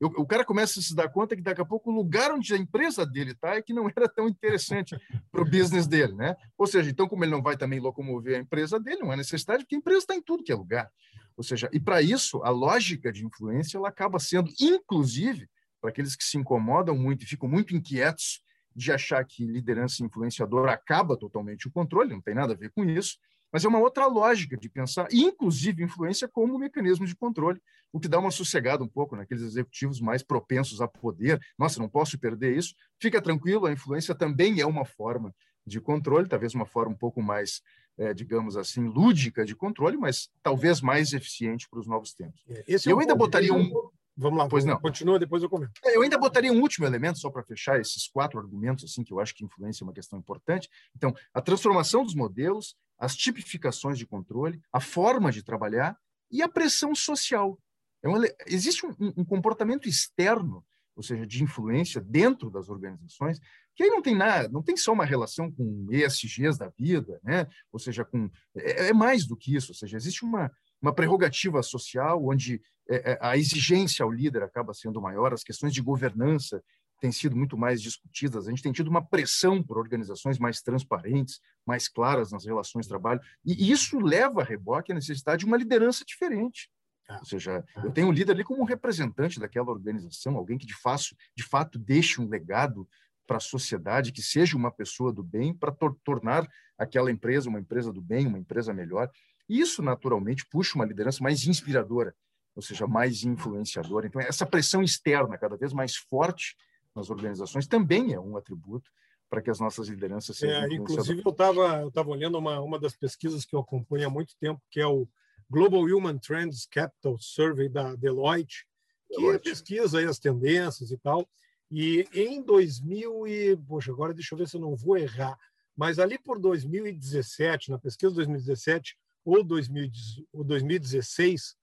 eu, 0.00 0.08
o 0.16 0.26
cara 0.26 0.44
começa 0.44 0.80
a 0.80 0.82
se 0.82 0.92
dar 0.92 1.08
conta 1.08 1.36
que 1.36 1.42
daqui 1.42 1.60
a 1.60 1.64
pouco 1.64 1.88
o 1.88 1.94
lugar 1.94 2.32
onde 2.32 2.52
a 2.52 2.56
empresa 2.56 3.06
dele 3.06 3.30
está 3.30 3.54
é 3.54 3.62
que 3.62 3.72
não 3.72 3.86
era 3.96 4.08
tão 4.08 4.28
interessante 4.28 4.98
para 5.30 5.40
o 5.40 5.44
business 5.44 5.86
dele, 5.86 6.14
né? 6.14 6.34
Ou 6.58 6.66
seja, 6.66 6.90
então 6.90 7.06
como 7.06 7.22
ele 7.22 7.30
não 7.30 7.40
vai 7.40 7.56
também 7.56 7.78
locomover 7.78 8.36
a 8.36 8.40
empresa 8.40 8.80
dele, 8.80 9.02
não 9.02 9.12
é 9.12 9.16
necessidade, 9.16 9.62
porque 9.62 9.76
a 9.76 9.78
empresa 9.78 10.00
está 10.00 10.16
em 10.16 10.22
tudo 10.22 10.42
que 10.42 10.50
é 10.50 10.56
lugar. 10.56 10.90
Ou 11.36 11.44
seja, 11.44 11.70
e 11.72 11.78
para 11.78 12.02
isso, 12.02 12.42
a 12.42 12.50
lógica 12.50 13.12
de 13.12 13.24
influência 13.24 13.78
ela 13.78 13.88
acaba 13.88 14.18
sendo, 14.18 14.50
inclusive, 14.60 15.48
para 15.80 15.90
aqueles 15.90 16.16
que 16.16 16.24
se 16.24 16.36
incomodam 16.36 16.96
muito 16.96 17.22
e 17.22 17.26
ficam 17.26 17.48
muito 17.48 17.76
inquietos 17.76 18.42
de 18.74 18.92
achar 18.92 19.24
que 19.24 19.46
liderança 19.46 20.04
influenciadora 20.04 20.72
acaba 20.72 21.16
totalmente 21.16 21.68
o 21.68 21.70
controle, 21.70 22.12
não 22.12 22.20
tem 22.20 22.34
nada 22.34 22.52
a 22.52 22.56
ver 22.56 22.70
com 22.70 22.84
isso, 22.84 23.18
mas 23.52 23.64
é 23.64 23.68
uma 23.68 23.78
outra 23.78 24.06
lógica 24.06 24.56
de 24.56 24.68
pensar, 24.68 25.06
inclusive 25.12 25.84
influência 25.84 26.26
como 26.26 26.58
mecanismo 26.58 27.06
de 27.06 27.14
controle, 27.14 27.60
o 27.92 28.00
que 28.00 28.08
dá 28.08 28.18
uma 28.18 28.32
sossegada 28.32 28.82
um 28.82 28.88
pouco 28.88 29.14
naqueles 29.14 29.44
executivos 29.44 30.00
mais 30.00 30.24
propensos 30.24 30.80
a 30.80 30.88
poder. 30.88 31.40
Nossa, 31.56 31.78
não 31.78 31.88
posso 31.88 32.18
perder 32.18 32.56
isso. 32.56 32.74
Fica 33.00 33.22
tranquilo, 33.22 33.66
a 33.66 33.72
influência 33.72 34.12
também 34.12 34.60
é 34.60 34.66
uma 34.66 34.84
forma 34.84 35.32
de 35.64 35.80
controle, 35.80 36.28
talvez 36.28 36.52
uma 36.52 36.66
forma 36.66 36.92
um 36.92 36.98
pouco 36.98 37.22
mais, 37.22 37.62
é, 37.96 38.12
digamos 38.12 38.56
assim, 38.56 38.88
lúdica 38.88 39.44
de 39.44 39.54
controle, 39.54 39.96
mas 39.96 40.28
talvez 40.42 40.80
mais 40.80 41.12
eficiente 41.12 41.68
para 41.70 41.78
os 41.78 41.86
novos 41.86 42.12
tempos. 42.12 42.42
É, 42.48 42.64
esse 42.66 42.90
eu 42.90 42.98
é 42.98 43.02
ainda 43.02 43.14
botaria 43.14 43.54
um 43.54 43.70
Vamos 44.16 44.38
lá, 44.38 44.48
pois 44.48 44.64
não. 44.64 44.78
Continua, 44.80 45.18
depois 45.18 45.42
eu 45.42 45.50
comento. 45.50 45.72
Eu 45.84 46.02
ainda 46.02 46.16
botaria 46.16 46.52
um 46.52 46.60
último 46.60 46.86
elemento, 46.86 47.18
só 47.18 47.30
para 47.30 47.42
fechar 47.42 47.80
esses 47.80 48.06
quatro 48.06 48.38
argumentos, 48.38 48.84
assim, 48.84 49.02
que 49.02 49.12
eu 49.12 49.18
acho 49.18 49.34
que 49.34 49.44
influência 49.44 49.82
é 49.82 49.86
uma 49.86 49.92
questão 49.92 50.18
importante. 50.18 50.68
Então, 50.94 51.12
a 51.32 51.40
transformação 51.40 52.04
dos 52.04 52.14
modelos, 52.14 52.76
as 52.98 53.16
tipificações 53.16 53.98
de 53.98 54.06
controle, 54.06 54.60
a 54.72 54.80
forma 54.80 55.32
de 55.32 55.42
trabalhar 55.42 55.98
e 56.30 56.42
a 56.42 56.48
pressão 56.48 56.94
social. 56.94 57.58
É 58.02 58.08
um, 58.08 58.22
existe 58.46 58.86
um, 58.86 58.94
um, 59.16 59.24
comportamento 59.24 59.88
externo, 59.88 60.64
ou 60.94 61.02
seja, 61.02 61.26
de 61.26 61.42
influência 61.42 62.00
dentro 62.00 62.50
das 62.50 62.68
organizações, 62.68 63.40
que 63.74 63.82
aí 63.82 63.90
não 63.90 64.02
tem 64.02 64.14
nada, 64.14 64.48
não 64.48 64.62
tem 64.62 64.76
só 64.76 64.92
uma 64.92 65.04
relação 65.04 65.50
com 65.50 65.88
ESGs 65.90 66.58
da 66.58 66.68
vida, 66.78 67.18
né? 67.24 67.48
ou 67.72 67.78
seja, 67.78 68.04
com, 68.04 68.30
é, 68.56 68.88
é 68.88 68.92
mais 68.92 69.26
do 69.26 69.36
que 69.36 69.56
isso, 69.56 69.72
ou 69.72 69.74
seja, 69.74 69.96
existe 69.96 70.24
uma, 70.24 70.52
uma 70.84 70.94
prerrogativa 70.94 71.62
social 71.62 72.22
onde 72.22 72.60
é, 72.88 73.12
é, 73.12 73.18
a 73.20 73.36
exigência 73.38 74.04
ao 74.04 74.12
líder 74.12 74.42
acaba 74.42 74.74
sendo 74.74 75.00
maior, 75.00 75.32
as 75.32 75.42
questões 75.42 75.72
de 75.72 75.80
governança 75.80 76.62
têm 77.00 77.10
sido 77.10 77.34
muito 77.34 77.56
mais 77.56 77.80
discutidas, 77.80 78.46
a 78.46 78.50
gente 78.50 78.62
tem 78.62 78.72
tido 78.72 78.88
uma 78.88 79.04
pressão 79.04 79.62
por 79.62 79.78
organizações 79.78 80.38
mais 80.38 80.60
transparentes, 80.60 81.40
mais 81.66 81.88
claras 81.88 82.30
nas 82.30 82.44
relações 82.44 82.84
de 82.84 82.90
trabalho, 82.90 83.20
e 83.44 83.70
isso 83.70 83.98
leva 83.98 84.42
a 84.42 84.44
reboque 84.44 84.92
a 84.92 84.94
necessidade 84.94 85.40
de 85.40 85.46
uma 85.46 85.56
liderança 85.56 86.04
diferente. 86.04 86.70
É. 87.08 87.16
Ou 87.16 87.24
seja, 87.24 87.64
eu 87.82 87.90
tenho 87.90 88.08
o 88.08 88.12
líder 88.12 88.32
ali 88.32 88.44
como 88.44 88.62
um 88.62 88.66
representante 88.66 89.40
daquela 89.40 89.70
organização, 89.70 90.36
alguém 90.36 90.58
que 90.58 90.66
de 90.66 90.74
fato, 90.74 91.16
de 91.36 91.42
fato 91.42 91.78
deixe 91.78 92.20
um 92.20 92.28
legado 92.28 92.86
para 93.26 93.38
a 93.38 93.40
sociedade, 93.40 94.12
que 94.12 94.22
seja 94.22 94.56
uma 94.56 94.70
pessoa 94.70 95.12
do 95.12 95.22
bem, 95.22 95.54
para 95.54 95.72
tor 95.72 95.96
tornar 96.04 96.46
aquela 96.78 97.10
empresa 97.10 97.48
uma 97.48 97.60
empresa 97.60 97.92
do 97.92 98.02
bem, 98.02 98.26
uma 98.26 98.38
empresa 98.38 98.72
melhor. 98.72 99.10
Isso, 99.48 99.82
naturalmente, 99.82 100.46
puxa 100.46 100.76
uma 100.76 100.84
liderança 100.84 101.22
mais 101.22 101.46
inspiradora, 101.46 102.14
ou 102.54 102.62
seja, 102.62 102.86
mais 102.86 103.24
influenciadora. 103.24 104.06
Então, 104.06 104.20
essa 104.20 104.46
pressão 104.46 104.82
externa, 104.82 105.36
cada 105.36 105.56
vez 105.56 105.72
mais 105.72 105.96
forte 105.96 106.56
nas 106.94 107.10
organizações, 107.10 107.66
também 107.66 108.12
é 108.12 108.20
um 108.20 108.36
atributo 108.36 108.90
para 109.28 109.42
que 109.42 109.50
as 109.50 109.58
nossas 109.58 109.88
lideranças 109.88 110.36
sejam 110.36 110.62
é, 110.62 110.74
Inclusive, 110.74 111.22
eu 111.24 111.30
estava 111.30 111.80
eu 111.80 111.90
tava 111.90 112.10
olhando 112.10 112.38
uma, 112.38 112.60
uma 112.60 112.78
das 112.78 112.94
pesquisas 112.94 113.44
que 113.44 113.54
eu 113.54 113.60
acompanho 113.60 114.06
há 114.06 114.10
muito 114.10 114.36
tempo, 114.36 114.62
que 114.70 114.80
é 114.80 114.86
o 114.86 115.08
Global 115.50 115.82
Human 115.82 116.18
Trends 116.18 116.66
Capital 116.66 117.18
Survey 117.18 117.68
da 117.68 117.94
Deloitte, 117.96 118.66
que 119.08 119.16
Deloitte. 119.16 119.50
pesquisa 119.50 120.08
as 120.08 120.18
tendências 120.18 120.90
e 120.90 120.98
tal. 120.98 121.28
E 121.70 122.06
em 122.12 122.42
2000 122.42 123.26
e, 123.26 123.56
poxa, 123.56 123.90
agora 123.90 124.14
deixa 124.14 124.34
eu 124.34 124.38
ver 124.38 124.48
se 124.48 124.56
eu 124.56 124.60
não 124.60 124.76
vou 124.76 124.96
errar, 124.96 125.36
mas 125.76 125.98
ali 125.98 126.18
por 126.18 126.38
2017, 126.38 127.70
na 127.70 127.78
pesquisa 127.78 128.10
de 128.10 128.16
2017 128.16 128.96
ou, 129.24 129.42
2000, 129.42 129.90
ou 130.32 130.44
2016, 130.44 131.56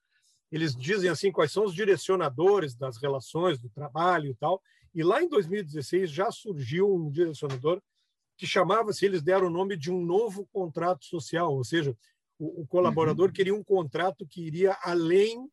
eles 0.52 0.76
dizem 0.76 1.10
assim 1.10 1.32
quais 1.32 1.52
são 1.52 1.66
os 1.66 1.74
direcionadores 1.74 2.76
das 2.76 2.98
relações 2.98 3.60
do 3.60 3.70
trabalho 3.70 4.30
e 4.30 4.36
tal. 4.36 4.62
E 4.94 5.04
lá 5.04 5.22
em 5.22 5.30
2016 5.30 6.12
já 6.12 6.30
surgiu 6.32 6.94
um 6.94 7.10
direcionador 7.10 7.82
que 8.36 8.46
chamava-se, 8.46 9.06
eles 9.06 9.22
deram 9.22 9.48
o 9.48 9.52
nome 9.52 9.78
de 9.78 9.92
um 9.92 10.04
novo 10.04 10.48
contrato 10.52 11.06
social, 11.06 11.54
ou 11.54 11.64
seja, 11.64 11.96
o, 12.40 12.62
o 12.62 12.68
colaborador 12.68 13.28
uhum. 13.28 13.34
queria 13.34 13.54
um 13.54 13.64
contrato 13.64 14.26
que 14.26 14.42
iria 14.42 14.76
além 14.82 15.48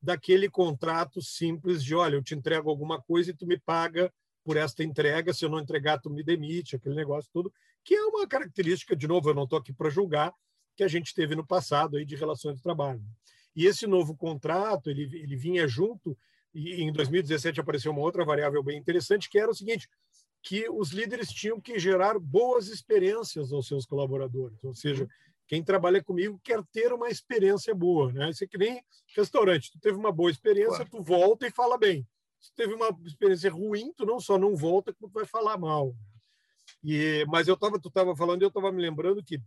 daquele 0.00 0.48
contrato 0.48 1.20
simples 1.22 1.82
de, 1.82 1.94
olha, 1.94 2.16
eu 2.16 2.22
te 2.22 2.34
entrego 2.34 2.70
alguma 2.70 3.00
coisa 3.00 3.30
e 3.30 3.34
tu 3.34 3.46
me 3.46 3.58
paga 3.58 4.12
por 4.44 4.56
esta 4.56 4.84
entrega, 4.84 5.32
se 5.32 5.44
eu 5.44 5.48
não 5.48 5.58
entregar, 5.58 5.98
tu 5.98 6.10
me 6.10 6.22
demite, 6.22 6.76
aquele 6.76 6.94
negócio 6.94 7.30
todo, 7.32 7.52
que 7.82 7.94
é 7.94 8.02
uma 8.02 8.26
característica, 8.26 8.94
de 8.94 9.08
novo, 9.08 9.30
eu 9.30 9.34
não 9.34 9.44
estou 9.44 9.58
aqui 9.58 9.72
para 9.72 9.90
julgar, 9.90 10.32
que 10.78 10.84
a 10.84 10.88
gente 10.88 11.12
teve 11.12 11.34
no 11.34 11.44
passado 11.44 11.96
aí 11.96 12.04
de 12.04 12.14
relações 12.14 12.56
de 12.56 12.62
trabalho. 12.62 13.02
E 13.54 13.66
esse 13.66 13.84
novo 13.84 14.16
contrato, 14.16 14.88
ele, 14.88 15.02
ele 15.02 15.34
vinha 15.34 15.66
junto, 15.66 16.16
e 16.54 16.80
em 16.80 16.92
2017 16.92 17.60
apareceu 17.60 17.90
uma 17.90 18.00
outra 18.00 18.24
variável 18.24 18.62
bem 18.62 18.78
interessante, 18.78 19.28
que 19.28 19.40
era 19.40 19.50
o 19.50 19.54
seguinte, 19.54 19.88
que 20.40 20.70
os 20.70 20.90
líderes 20.92 21.30
tinham 21.30 21.60
que 21.60 21.80
gerar 21.80 22.16
boas 22.16 22.68
experiências 22.68 23.52
aos 23.52 23.66
seus 23.66 23.84
colaboradores, 23.84 24.62
ou 24.62 24.72
seja, 24.72 25.08
quem 25.48 25.64
trabalha 25.64 26.00
comigo 26.00 26.40
quer 26.44 26.62
ter 26.72 26.92
uma 26.92 27.08
experiência 27.08 27.74
boa, 27.74 28.12
né? 28.12 28.30
Isso 28.30 28.44
é 28.44 28.46
que 28.46 28.56
nem 28.56 28.80
restaurante. 29.16 29.72
Tu 29.72 29.80
teve 29.80 29.98
uma 29.98 30.12
boa 30.12 30.30
experiência, 30.30 30.86
claro. 30.86 30.90
tu 30.90 31.02
volta 31.02 31.44
e 31.44 31.50
fala 31.50 31.76
bem. 31.76 32.06
Se 32.38 32.54
teve 32.54 32.72
uma 32.72 32.96
experiência 33.04 33.50
ruim, 33.50 33.92
tu 33.96 34.06
não 34.06 34.20
só 34.20 34.38
não 34.38 34.54
volta, 34.54 34.92
como 34.92 35.10
tu 35.10 35.14
vai 35.14 35.26
falar 35.26 35.58
mal. 35.58 35.92
E, 36.84 37.24
mas 37.26 37.48
eu 37.48 37.56
tava, 37.56 37.80
tu 37.80 37.88
estava 37.88 38.14
falando, 38.14 38.42
eu 38.42 38.48
estava 38.48 38.70
me 38.70 38.80
lembrando 38.80 39.24
que 39.24 39.40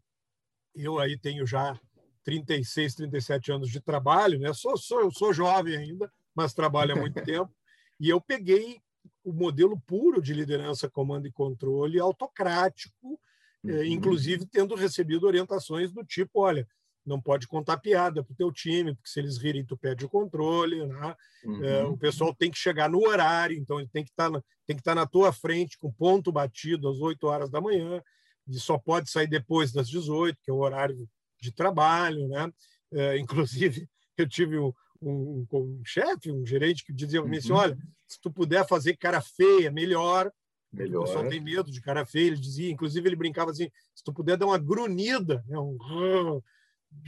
eu 0.76 1.00
aí 1.00 1.18
tenho 1.18 1.46
já 1.46 1.80
36, 2.24 2.96
37 2.96 3.52
anos 3.52 3.70
de 3.70 3.80
trabalho, 3.80 4.40
né? 4.40 4.54
Sou, 4.54 4.78
sou, 4.78 5.02
eu 5.02 5.12
sou 5.12 5.34
jovem 5.34 5.76
ainda, 5.76 6.12
mas 6.36 6.54
trabalho 6.54 6.94
há 6.94 6.96
muito 6.96 7.22
tempo. 7.24 7.52
E 8.00 8.10
eu 8.10 8.22
peguei 8.22 8.80
o 9.24 9.34
modelo 9.34 9.80
puro 9.86 10.22
de 10.22 10.34
liderança, 10.34 10.90
comando 10.90 11.28
e 11.28 11.32
controle 11.32 12.00
autocrático, 12.00 13.20
é, 13.64 13.72
uhum. 13.72 13.84
inclusive 13.84 14.46
tendo 14.46 14.76
recebido 14.76 15.26
orientações 15.26 15.92
do 15.92 16.04
tipo, 16.04 16.42
olha, 16.42 16.68
não 17.06 17.20
pode 17.20 17.48
contar 17.48 17.78
piada 17.78 18.24
para 18.24 18.34
o 18.34 18.36
teu 18.36 18.52
time, 18.52 18.94
porque 18.96 19.10
se 19.10 19.20
eles 19.20 19.38
rirem, 19.38 19.66
tu 19.66 19.78
perde 19.78 20.06
o 20.06 20.10
controle. 20.10 20.86
Né? 20.86 21.16
É, 21.44 21.48
uhum. 21.48 21.64
É, 21.66 21.84
o 21.86 21.98
pessoal 21.98 22.34
tem 22.34 22.52
que 22.52 22.58
chegar 22.58 22.90
no 22.90 23.08
horário, 23.08 23.58
então 23.58 23.80
ele 23.80 23.90
tem 23.90 24.04
que 24.04 24.12
estar 24.12 24.26
tá 24.26 24.30
na, 24.30 24.44
tem 24.66 24.76
que 24.76 24.82
estar 24.82 24.96
tá 24.96 25.02
na 25.02 25.08
tua 25.08 25.34
frente 25.34 25.78
com 25.78 25.92
ponto 25.92 26.32
batido 26.32 26.88
às 26.88 27.00
8 27.00 27.26
horas 27.26 27.50
da 27.50 27.60
manhã, 27.60 28.02
e 28.48 28.60
só 28.60 28.78
pode 28.78 29.10
sair 29.10 29.28
depois 29.28 29.72
das 29.72 29.90
18, 29.90 30.38
que 30.44 30.52
é 30.52 30.54
o 30.54 30.58
horário 30.58 31.08
de 31.40 31.52
trabalho. 31.52 32.28
Né? 32.28 32.52
É, 32.94 33.18
inclusive, 33.18 33.88
eu 34.18 34.28
tive 34.28 34.58
um, 34.58 34.74
um, 35.02 35.46
um 35.52 35.82
chefe, 35.86 36.32
um 36.32 36.46
gerente 36.46 36.86
que 36.86 36.94
dizia 36.94 37.22
para 37.22 37.30
mim 37.30 37.38
assim, 37.38 37.52
uhum. 37.52 37.58
olha, 37.58 37.78
se 38.08 38.20
tu 38.20 38.32
puder 38.32 38.68
fazer 38.68 38.98
cara 38.98 39.22
feia, 39.22 39.72
melhor, 39.72 40.32
Melhor. 40.72 41.02
O 41.02 41.06
pessoal 41.06 41.28
tem 41.28 41.42
medo 41.42 41.70
de 41.70 41.82
cara 41.82 42.06
feio, 42.06 42.28
ele 42.28 42.38
dizia, 42.38 42.72
inclusive 42.72 43.08
ele 43.08 43.16
brincava 43.16 43.52
assim, 43.52 43.70
se 43.94 44.04
tu 44.04 44.14
puder 44.14 44.38
dar 44.38 44.46
uma 44.46 44.58
grunhida, 44.58 45.44
né, 45.46 45.60
um, 45.60 45.78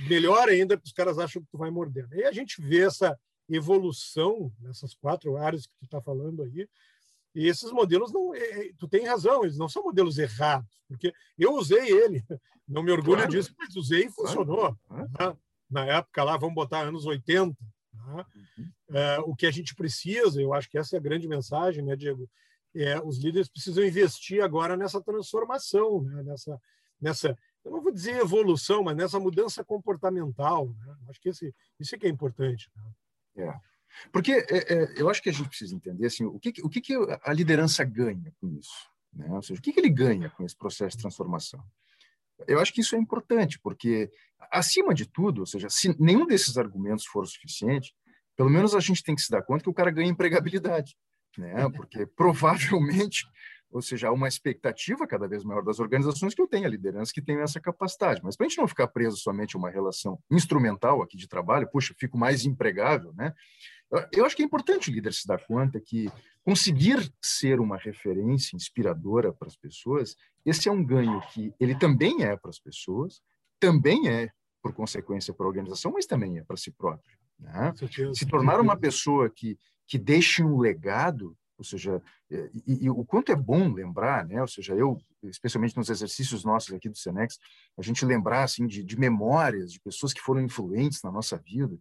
melhor 0.09 0.49
ainda, 0.49 0.75
porque 0.75 0.89
os 0.89 0.93
caras 0.93 1.17
acham 1.17 1.41
que 1.41 1.47
tu 1.49 1.57
vai 1.57 1.71
mordendo. 1.71 2.13
E 2.13 2.25
a 2.25 2.31
gente 2.31 2.61
vê 2.61 2.81
essa 2.81 3.17
evolução 3.49 4.51
nessas 4.59 4.93
quatro 4.93 5.37
áreas 5.37 5.65
que 5.65 5.73
tu 5.79 5.85
está 5.85 6.01
falando 6.01 6.43
aí, 6.43 6.67
e 7.35 7.47
esses 7.47 7.71
modelos 7.71 8.11
não, 8.11 8.33
é, 8.33 8.67
é, 8.67 8.71
tu 8.77 8.87
tem 8.87 9.05
razão, 9.05 9.43
eles 9.43 9.57
não 9.57 9.67
são 9.67 9.83
modelos 9.83 10.17
errados, 10.17 10.69
porque 10.87 11.13
eu 11.37 11.55
usei 11.55 11.89
ele, 11.89 12.23
não 12.67 12.83
me 12.83 12.91
orgulho 12.91 13.17
claro. 13.17 13.31
disso, 13.31 13.53
mas 13.57 13.75
usei 13.75 14.05
e 14.05 14.11
funcionou. 14.11 14.77
Claro. 14.87 15.09
Né? 15.19 15.37
Na 15.69 15.85
época 15.85 16.23
lá, 16.23 16.37
vamos 16.37 16.55
botar 16.55 16.81
anos 16.81 17.05
80. 17.05 17.57
Né? 17.93 18.25
Uhum. 18.57 18.71
É, 18.95 19.19
o 19.21 19.35
que 19.35 19.47
a 19.47 19.51
gente 19.51 19.73
precisa, 19.73 20.39
eu 20.39 20.53
acho 20.53 20.69
que 20.69 20.77
essa 20.77 20.95
é 20.95 20.99
a 20.99 21.01
grande 21.01 21.27
mensagem, 21.27 21.83
né, 21.83 21.95
Diego? 21.95 22.29
é, 22.75 22.99
os 23.01 23.17
líderes 23.17 23.49
precisam 23.49 23.83
investir 23.83 24.43
agora 24.43 24.75
nessa 24.75 25.01
transformação, 25.01 26.01
né? 26.03 26.23
nessa, 26.23 26.61
nessa, 26.99 27.37
eu 27.63 27.71
não 27.71 27.81
vou 27.81 27.91
dizer 27.91 28.19
evolução, 28.19 28.83
mas 28.83 28.95
nessa 28.95 29.19
mudança 29.19 29.63
comportamental. 29.63 30.67
Né? 30.67 30.95
Acho 31.09 31.21
que 31.21 31.29
esse, 31.29 31.53
isso 31.79 31.95
é 31.95 31.97
que 31.97 32.07
é 32.07 32.09
importante. 32.09 32.69
Né? 32.75 33.45
É. 33.45 33.72
Porque 34.11 34.31
é, 34.31 34.73
é, 34.73 34.93
eu 34.95 35.09
acho 35.09 35.21
que 35.21 35.29
a 35.29 35.33
gente 35.33 35.47
precisa 35.47 35.75
entender 35.75 36.07
assim, 36.07 36.25
o, 36.25 36.39
que, 36.39 36.53
o 36.63 36.69
que, 36.69 36.81
que 36.81 36.93
a 37.23 37.33
liderança 37.33 37.83
ganha 37.83 38.33
com 38.39 38.47
isso. 38.57 38.89
Né? 39.13 39.27
Ou 39.29 39.41
seja, 39.41 39.59
o 39.59 39.63
que, 39.63 39.71
que 39.71 39.79
ele 39.79 39.89
ganha 39.89 40.29
com 40.29 40.43
esse 40.43 40.55
processo 40.55 40.97
de 40.97 41.01
transformação? 41.03 41.63
Eu 42.47 42.59
acho 42.59 42.73
que 42.73 42.81
isso 42.81 42.95
é 42.95 42.99
importante, 42.99 43.59
porque, 43.59 44.11
acima 44.51 44.93
de 44.93 45.05
tudo, 45.05 45.39
ou 45.39 45.45
seja, 45.45 45.69
se 45.69 45.95
nenhum 46.01 46.25
desses 46.25 46.57
argumentos 46.57 47.05
for 47.05 47.25
suficiente, 47.27 47.95
pelo 48.35 48.49
menos 48.49 48.75
a 48.75 48.79
gente 48.79 49.03
tem 49.03 49.15
que 49.15 49.21
se 49.21 49.29
dar 49.29 49.43
conta 49.43 49.63
que 49.63 49.69
o 49.69 49.73
cara 49.73 49.91
ganha 49.91 50.09
empregabilidade 50.09 50.95
né? 51.37 51.69
Porque 51.75 52.05
provavelmente, 52.05 53.25
ou 53.71 53.81
seja, 53.81 54.07
há 54.07 54.11
uma 54.11 54.27
expectativa 54.27 55.07
cada 55.07 55.27
vez 55.27 55.43
maior 55.43 55.63
das 55.63 55.79
organizações 55.79 56.33
que 56.33 56.41
eu 56.41 56.47
tenha 56.47 56.67
liderança 56.67 57.11
que 57.13 57.21
tenham 57.21 57.41
essa 57.41 57.59
capacidade. 57.59 58.21
Mas 58.23 58.35
para 58.35 58.45
a 58.45 58.49
gente 58.49 58.57
não 58.57 58.67
ficar 58.67 58.87
preso 58.87 59.17
somente 59.17 59.55
a 59.55 59.59
uma 59.59 59.69
relação 59.69 60.19
instrumental 60.29 61.01
aqui 61.01 61.17
de 61.17 61.27
trabalho, 61.27 61.69
puxa, 61.69 61.95
fico 61.97 62.17
mais 62.17 62.45
empregável, 62.45 63.13
né? 63.15 63.33
Eu 64.11 64.25
acho 64.25 64.35
que 64.35 64.41
é 64.41 64.45
importante 64.45 64.89
o 64.89 64.93
líder 64.93 65.13
se 65.13 65.27
dar 65.27 65.45
conta 65.45 65.79
que 65.79 66.09
conseguir 66.43 67.11
ser 67.21 67.59
uma 67.59 67.77
referência 67.77 68.55
inspiradora 68.55 69.31
para 69.31 69.47
as 69.47 69.55
pessoas, 69.55 70.15
esse 70.45 70.67
é 70.67 70.71
um 70.71 70.83
ganho 70.83 71.21
que 71.31 71.53
ele 71.59 71.75
também 71.75 72.23
é 72.23 72.35
para 72.35 72.49
as 72.49 72.59
pessoas, 72.59 73.21
também 73.59 74.09
é 74.09 74.29
por 74.61 74.73
consequência 74.73 75.33
para 75.33 75.45
a 75.45 75.49
organização, 75.49 75.91
mas 75.91 76.05
também 76.05 76.39
é 76.39 76.43
para 76.43 76.57
si 76.57 76.71
próprio. 76.71 77.17
Né? 77.39 77.73
Se 78.13 78.25
tornar 78.25 78.59
uma 78.59 78.77
pessoa 78.77 79.29
que 79.29 79.57
que 79.87 79.97
deixem 79.97 80.45
um 80.45 80.57
legado, 80.57 81.37
ou 81.57 81.63
seja, 81.63 82.01
e, 82.31 82.85
e, 82.85 82.89
o 82.89 83.05
quanto 83.05 83.31
é 83.31 83.35
bom 83.35 83.71
lembrar, 83.71 84.25
né? 84.25 84.41
Ou 84.41 84.47
seja, 84.47 84.73
eu, 84.73 84.97
especialmente 85.23 85.77
nos 85.77 85.89
exercícios 85.89 86.43
nossos 86.43 86.73
aqui 86.73 86.89
do 86.89 86.97
Senex, 86.97 87.37
a 87.77 87.81
gente 87.81 88.05
lembrar 88.05 88.43
assim 88.43 88.65
de, 88.65 88.83
de 88.83 88.99
memórias 88.99 89.71
de 89.71 89.79
pessoas 89.79 90.11
que 90.11 90.21
foram 90.21 90.41
influentes 90.41 91.01
na 91.03 91.11
nossa 91.11 91.37
vida. 91.37 91.77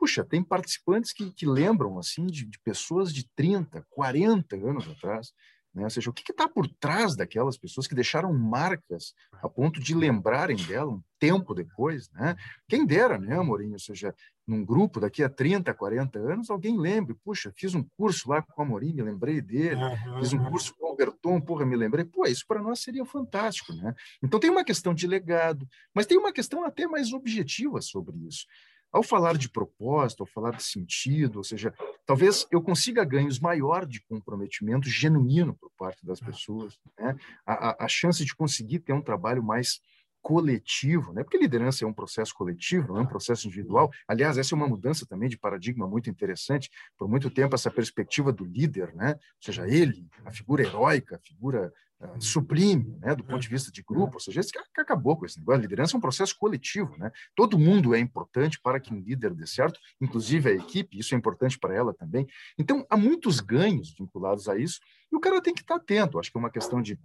Puxa, 0.00 0.24
tem 0.24 0.42
participantes 0.42 1.12
que, 1.12 1.30
que 1.30 1.44
lembram 1.44 1.98
assim 1.98 2.24
de, 2.24 2.46
de 2.46 2.58
pessoas 2.60 3.12
de 3.12 3.28
30, 3.36 3.86
40 3.90 4.56
anos 4.56 4.88
atrás, 4.88 5.30
né? 5.74 5.84
Ou 5.84 5.90
seja, 5.90 6.10
o 6.10 6.12
que 6.12 6.32
está 6.32 6.48
por 6.48 6.66
trás 6.66 7.14
daquelas 7.14 7.56
pessoas 7.56 7.86
que 7.86 7.94
deixaram 7.94 8.32
marcas 8.32 9.14
a 9.40 9.48
ponto 9.48 9.78
de 9.78 9.94
lembrarem 9.94 10.56
dela 10.56 10.90
um 10.90 11.02
tempo 11.18 11.54
depois? 11.54 12.10
Né? 12.10 12.34
Quem 12.68 12.84
dera, 12.84 13.18
né, 13.18 13.38
Amorim? 13.38 13.72
Ou 13.72 13.78
seja, 13.78 14.14
num 14.46 14.64
grupo 14.64 14.98
daqui 14.98 15.22
a 15.22 15.28
30, 15.28 15.72
40 15.72 16.18
anos, 16.18 16.50
alguém 16.50 16.76
lembre, 16.76 17.14
puxa, 17.22 17.52
fiz 17.54 17.74
um 17.74 17.84
curso 17.96 18.30
lá 18.30 18.42
com 18.42 18.60
o 18.60 18.64
Amorim, 18.64 18.92
me 18.92 19.02
lembrei 19.02 19.40
dele, 19.40 19.80
fiz 20.18 20.32
um 20.32 20.44
curso 20.50 20.74
com 20.76 20.86
o 20.86 20.88
Alberton, 20.88 21.40
porra, 21.40 21.64
me 21.64 21.76
lembrei. 21.76 22.04
Pô, 22.04 22.26
isso 22.26 22.44
para 22.48 22.60
nós 22.62 22.80
seria 22.80 23.04
fantástico. 23.04 23.72
Né? 23.72 23.94
Então 24.22 24.40
tem 24.40 24.50
uma 24.50 24.64
questão 24.64 24.92
de 24.92 25.06
legado, 25.06 25.68
mas 25.94 26.06
tem 26.06 26.18
uma 26.18 26.32
questão 26.32 26.64
até 26.64 26.86
mais 26.88 27.12
objetiva 27.12 27.80
sobre 27.80 28.16
isso. 28.26 28.44
Ao 28.92 29.02
falar 29.02 29.36
de 29.36 29.48
propósito, 29.48 30.22
ao 30.22 30.26
falar 30.26 30.56
de 30.56 30.64
sentido, 30.64 31.36
ou 31.36 31.44
seja, 31.44 31.72
talvez 32.04 32.46
eu 32.50 32.60
consiga 32.60 33.04
ganhos 33.04 33.38
maior 33.38 33.86
de 33.86 34.00
comprometimento 34.02 34.88
genuíno 34.88 35.54
por 35.54 35.70
parte 35.78 36.04
das 36.04 36.18
pessoas, 36.18 36.78
né? 36.98 37.16
a, 37.46 37.70
a, 37.70 37.84
a 37.84 37.88
chance 37.88 38.24
de 38.24 38.34
conseguir 38.34 38.80
ter 38.80 38.92
um 38.92 39.02
trabalho 39.02 39.42
mais 39.42 39.80
coletivo, 40.22 41.12
né? 41.12 41.22
porque 41.22 41.38
liderança 41.38 41.84
é 41.84 41.88
um 41.88 41.92
processo 41.92 42.34
coletivo, 42.34 42.88
não 42.88 42.98
é 42.98 43.00
um 43.02 43.06
processo 43.06 43.46
individual. 43.46 43.90
Aliás, 44.06 44.36
essa 44.38 44.54
é 44.54 44.56
uma 44.56 44.68
mudança 44.68 45.06
também 45.06 45.28
de 45.28 45.38
paradigma 45.38 45.86
muito 45.86 46.10
interessante. 46.10 46.70
Por 46.96 47.08
muito 47.08 47.30
tempo, 47.30 47.54
essa 47.54 47.70
perspectiva 47.70 48.32
do 48.32 48.44
líder, 48.44 48.94
né? 48.94 49.14
ou 49.14 49.42
seja, 49.42 49.66
ele, 49.66 50.06
a 50.24 50.30
figura 50.30 50.62
heróica, 50.62 51.16
a 51.16 51.18
figura 51.18 51.72
uh, 52.00 52.22
sublime, 52.22 52.98
né? 53.00 53.14
do 53.14 53.24
ponto 53.24 53.40
de 53.40 53.48
vista 53.48 53.72
de 53.72 53.82
grupo, 53.82 54.14
ou 54.14 54.20
seja, 54.20 54.40
esse 54.40 54.52
que 54.52 54.80
acabou 54.80 55.16
com 55.16 55.24
esse 55.24 55.38
negócio. 55.38 55.62
Liderança 55.62 55.96
é 55.96 55.98
um 55.98 56.02
processo 56.02 56.36
coletivo. 56.38 56.96
Né? 56.98 57.10
Todo 57.34 57.58
mundo 57.58 57.94
é 57.94 57.98
importante 57.98 58.60
para 58.60 58.78
que 58.78 58.92
um 58.92 59.00
líder 59.00 59.34
dê 59.34 59.46
certo, 59.46 59.80
inclusive 60.00 60.50
a 60.50 60.52
equipe, 60.52 60.98
isso 60.98 61.14
é 61.14 61.18
importante 61.18 61.58
para 61.58 61.74
ela 61.74 61.94
também. 61.94 62.26
Então, 62.58 62.86
há 62.90 62.96
muitos 62.96 63.40
ganhos 63.40 63.94
vinculados 63.98 64.48
a 64.48 64.56
isso, 64.56 64.80
e 65.10 65.16
o 65.16 65.20
cara 65.20 65.40
tem 65.40 65.54
que 65.54 65.62
estar 65.62 65.76
atento. 65.76 66.18
Acho 66.18 66.30
que 66.30 66.38
é 66.38 66.40
uma 66.40 66.50
questão 66.50 66.80
de 66.80 66.98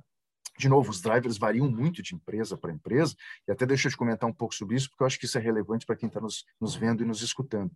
de 0.57 0.69
novo, 0.69 0.89
os 0.89 1.01
drivers 1.01 1.38
variam 1.38 1.69
muito 1.69 2.01
de 2.01 2.15
empresa 2.15 2.57
para 2.57 2.71
empresa, 2.71 3.15
e 3.47 3.51
até 3.51 3.65
deixa 3.65 3.88
eu 3.88 3.91
te 3.91 3.97
comentar 3.97 4.29
um 4.29 4.33
pouco 4.33 4.55
sobre 4.55 4.75
isso, 4.75 4.89
porque 4.89 5.03
eu 5.03 5.07
acho 5.07 5.19
que 5.19 5.25
isso 5.25 5.38
é 5.38 5.41
relevante 5.41 5.85
para 5.85 5.95
quem 5.95 6.07
está 6.07 6.19
nos, 6.19 6.45
nos, 6.59 6.75
vendo 6.75 7.03
e 7.03 7.05
nos 7.05 7.21
escutando. 7.21 7.71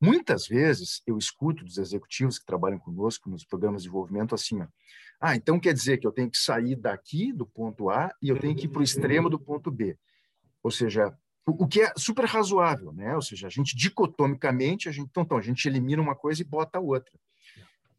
Muitas 0.00 0.46
vezes 0.46 1.02
eu 1.06 1.18
escuto 1.18 1.64
dos 1.64 1.78
executivos 1.78 2.38
que 2.38 2.46
trabalham 2.46 2.78
conosco 2.78 3.28
nos 3.28 3.44
programas 3.44 3.82
de 3.82 3.88
desenvolvimento 3.88 4.34
assim: 4.34 4.60
ó, 4.60 4.66
ah, 5.20 5.36
então 5.36 5.58
quer 5.58 5.72
dizer 5.72 5.98
que 5.98 6.06
eu 6.06 6.12
tenho 6.12 6.30
que 6.30 6.38
sair 6.38 6.76
daqui 6.76 7.32
do 7.32 7.46
ponto 7.46 7.90
A 7.90 8.14
e 8.20 8.28
eu 8.28 8.38
tenho 8.38 8.54
que 8.54 8.66
ir 8.66 8.68
para 8.68 8.80
o 8.80 8.84
extremo 8.84 9.30
do 9.30 9.38
ponto 9.38 9.70
B. 9.70 9.98
Ou 10.62 10.70
seja, 10.70 11.16
o, 11.46 11.64
o, 11.64 11.68
que 11.68 11.80
é 11.80 11.92
super 11.96 12.24
razoável, 12.24 12.92
né? 12.92 13.14
Ou 13.14 13.22
seja, 13.22 13.46
a 13.46 13.50
gente 13.50 13.76
dicotomicamente, 13.76 14.88
a 14.88 14.92
gente, 14.92 15.08
então, 15.08 15.22
então, 15.22 15.38
a 15.38 15.42
gente 15.42 15.66
elimina 15.66 16.02
uma 16.02 16.14
coisa 16.14 16.42
e 16.42 16.44
bota 16.44 16.78
a 16.78 16.80
outra. 16.80 17.12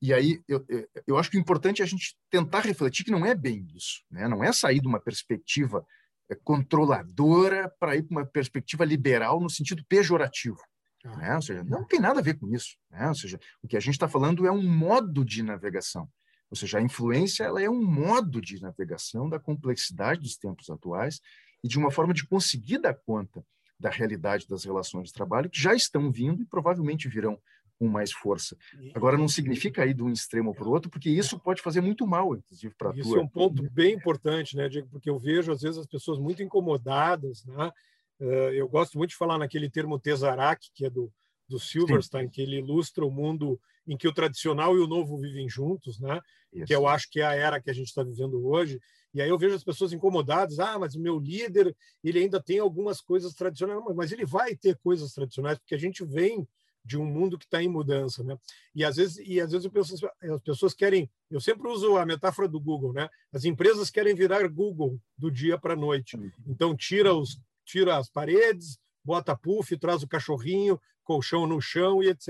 E 0.01 0.13
aí 0.13 0.39
eu, 0.47 0.65
eu 1.07 1.17
acho 1.17 1.29
que 1.29 1.37
o 1.37 1.39
importante 1.39 1.81
é 1.81 1.85
a 1.85 1.87
gente 1.87 2.15
tentar 2.29 2.61
refletir 2.61 3.03
que 3.03 3.11
não 3.11 3.25
é 3.25 3.33
bem 3.33 3.67
isso, 3.75 4.03
né? 4.11 4.27
não 4.27 4.43
é 4.43 4.51
sair 4.51 4.79
de 4.79 4.87
uma 4.87 4.99
perspectiva 4.99 5.85
é, 6.29 6.35
controladora 6.35 7.73
para 7.79 7.95
ir 7.95 8.03
para 8.03 8.17
uma 8.17 8.25
perspectiva 8.25 8.85
liberal 8.85 9.39
no 9.39 9.49
sentido 9.49 9.83
pejorativo. 9.87 10.59
Ah, 11.03 11.15
né? 11.17 11.35
Ou 11.35 11.41
seja, 11.41 11.63
não 11.63 11.85
tem 11.85 11.99
nada 11.99 12.19
a 12.19 12.23
ver 12.23 12.35
com 12.35 12.53
isso. 12.53 12.75
Né? 12.91 13.07
Ou 13.07 13.15
seja, 13.15 13.39
o 13.61 13.67
que 13.67 13.77
a 13.77 13.79
gente 13.79 13.93
está 13.93 14.07
falando 14.07 14.45
é 14.45 14.51
um 14.51 14.63
modo 14.63 15.23
de 15.25 15.41
navegação. 15.41 16.07
Ou 16.49 16.55
seja, 16.55 16.77
a 16.77 16.81
influência 16.81 17.43
ela 17.43 17.61
é 17.61 17.69
um 17.69 17.83
modo 17.83 18.39
de 18.39 18.61
navegação 18.61 19.29
da 19.29 19.39
complexidade 19.39 20.21
dos 20.21 20.37
tempos 20.37 20.69
atuais 20.69 21.19
e 21.63 21.67
de 21.67 21.77
uma 21.77 21.91
forma 21.91 22.13
de 22.13 22.25
conseguir 22.25 22.77
dar 22.77 22.93
conta 22.93 23.43
da 23.79 23.89
realidade 23.89 24.47
das 24.47 24.63
relações 24.63 25.07
de 25.07 25.13
trabalho 25.13 25.49
que 25.49 25.61
já 25.61 25.73
estão 25.73 26.11
vindo 26.11 26.41
e 26.41 26.45
provavelmente 26.45 27.07
virão 27.07 27.39
com 27.77 27.87
mais 27.87 28.11
força. 28.11 28.57
Agora, 28.93 29.17
não 29.17 29.27
significa 29.27 29.85
ir 29.85 29.93
de 29.93 30.03
um 30.03 30.11
extremo 30.11 30.53
para 30.53 30.67
o 30.67 30.71
outro, 30.71 30.89
porque 30.89 31.09
isso 31.09 31.39
pode 31.39 31.61
fazer 31.61 31.81
muito 31.81 32.07
mal, 32.07 32.35
inclusive, 32.35 32.73
para 32.75 32.89
a 32.89 32.93
tua... 32.93 33.01
Isso 33.01 33.17
é 33.17 33.21
um 33.21 33.27
ponto 33.27 33.63
bem 33.71 33.93
importante, 33.93 34.55
né, 34.55 34.67
Diego? 34.67 34.87
Porque 34.89 35.09
eu 35.09 35.19
vejo, 35.19 35.51
às 35.51 35.61
vezes, 35.61 35.77
as 35.77 35.85
pessoas 35.85 36.19
muito 36.19 36.41
incomodadas, 36.41 37.45
né? 37.45 37.71
Eh, 38.19 38.51
eu 38.55 38.67
gosto 38.67 38.97
muito 38.97 39.11
de 39.11 39.15
falar 39.15 39.37
naquele 39.37 39.69
termo 39.69 39.99
Tesarak, 39.99 40.69
que 40.73 40.85
é 40.85 40.89
do, 40.89 41.11
do 41.47 41.59
Silverstein, 41.59 42.25
Sim. 42.25 42.29
que 42.29 42.41
ele 42.41 42.57
ilustra 42.57 43.05
o 43.05 43.11
mundo 43.11 43.59
em 43.87 43.95
que 43.95 44.07
o 44.07 44.13
tradicional 44.13 44.75
e 44.75 44.79
o 44.79 44.87
novo 44.87 45.17
vivem 45.17 45.47
juntos, 45.47 45.99
né? 45.99 46.19
Isso. 46.51 46.65
Que 46.65 46.75
eu 46.75 46.87
acho 46.87 47.09
que 47.09 47.21
é 47.21 47.25
a 47.25 47.33
era 47.33 47.61
que 47.61 47.69
a 47.69 47.73
gente 47.73 47.87
está 47.87 48.03
vivendo 48.03 48.45
hoje. 48.45 48.79
E 49.13 49.21
aí 49.21 49.29
eu 49.29 49.37
vejo 49.37 49.55
as 49.55 49.63
pessoas 49.63 49.93
incomodadas, 49.93 50.59
ah, 50.59 50.77
mas 50.77 50.95
o 50.95 50.99
meu 50.99 51.17
líder, 51.17 51.75
ele 52.03 52.19
ainda 52.19 52.41
tem 52.41 52.59
algumas 52.59 53.01
coisas 53.01 53.33
tradicionais, 53.33 53.81
mas 53.95 54.11
ele 54.11 54.25
vai 54.25 54.55
ter 54.55 54.77
coisas 54.77 55.13
tradicionais, 55.13 55.57
porque 55.57 55.75
a 55.75 55.79
gente 55.79 56.03
vem 56.03 56.47
de 56.87 56.97
um 56.97 57.05
mundo 57.05 57.37
que 57.37 57.43
está 57.43 57.61
em 57.61 57.67
mudança, 57.67 58.23
né? 58.23 58.39
E 58.73 58.85
às 58.85 58.95
vezes, 58.95 59.17
e 59.17 59.41
às 59.41 59.51
vezes 59.51 59.65
eu 59.65 59.71
penso, 59.71 59.93
assim, 59.93 60.07
as 60.33 60.41
pessoas 60.41 60.73
querem, 60.73 61.11
eu 61.29 61.41
sempre 61.41 61.67
uso 61.67 61.97
a 61.97 62.05
metáfora 62.05 62.47
do 62.47 62.61
Google, 62.61 62.93
né? 62.93 63.09
As 63.33 63.43
empresas 63.43 63.89
querem 63.89 64.15
virar 64.15 64.47
Google 64.47 64.97
do 65.17 65.29
dia 65.29 65.57
para 65.57 65.73
a 65.73 65.77
noite. 65.77 66.17
Então 66.47 66.75
tira 66.75 67.13
os 67.13 67.39
tira 67.65 67.97
as 67.97 68.09
paredes, 68.09 68.79
bota 69.03 69.35
puff, 69.35 69.77
traz 69.77 70.01
o 70.01 70.07
cachorrinho, 70.07 70.79
colchão 71.03 71.45
no 71.45 71.59
chão 71.59 72.01
e 72.01 72.07
etc. 72.07 72.29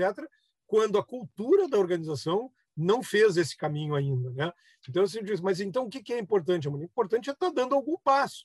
Quando 0.66 0.98
a 0.98 1.04
cultura 1.04 1.68
da 1.68 1.78
organização 1.78 2.50
não 2.76 3.00
fez 3.00 3.36
esse 3.36 3.56
caminho 3.56 3.94
ainda, 3.94 4.30
né? 4.30 4.52
Então 4.88 5.04
assim 5.04 5.22
diz, 5.22 5.40
mas 5.40 5.60
então 5.60 5.84
o 5.84 5.88
que 5.88 6.12
é 6.12 6.18
importante? 6.18 6.68
O 6.68 6.82
importante 6.82 7.30
é 7.30 7.32
estar 7.32 7.46
tá 7.46 7.52
dando 7.52 7.76
algum 7.76 7.96
passo. 7.98 8.44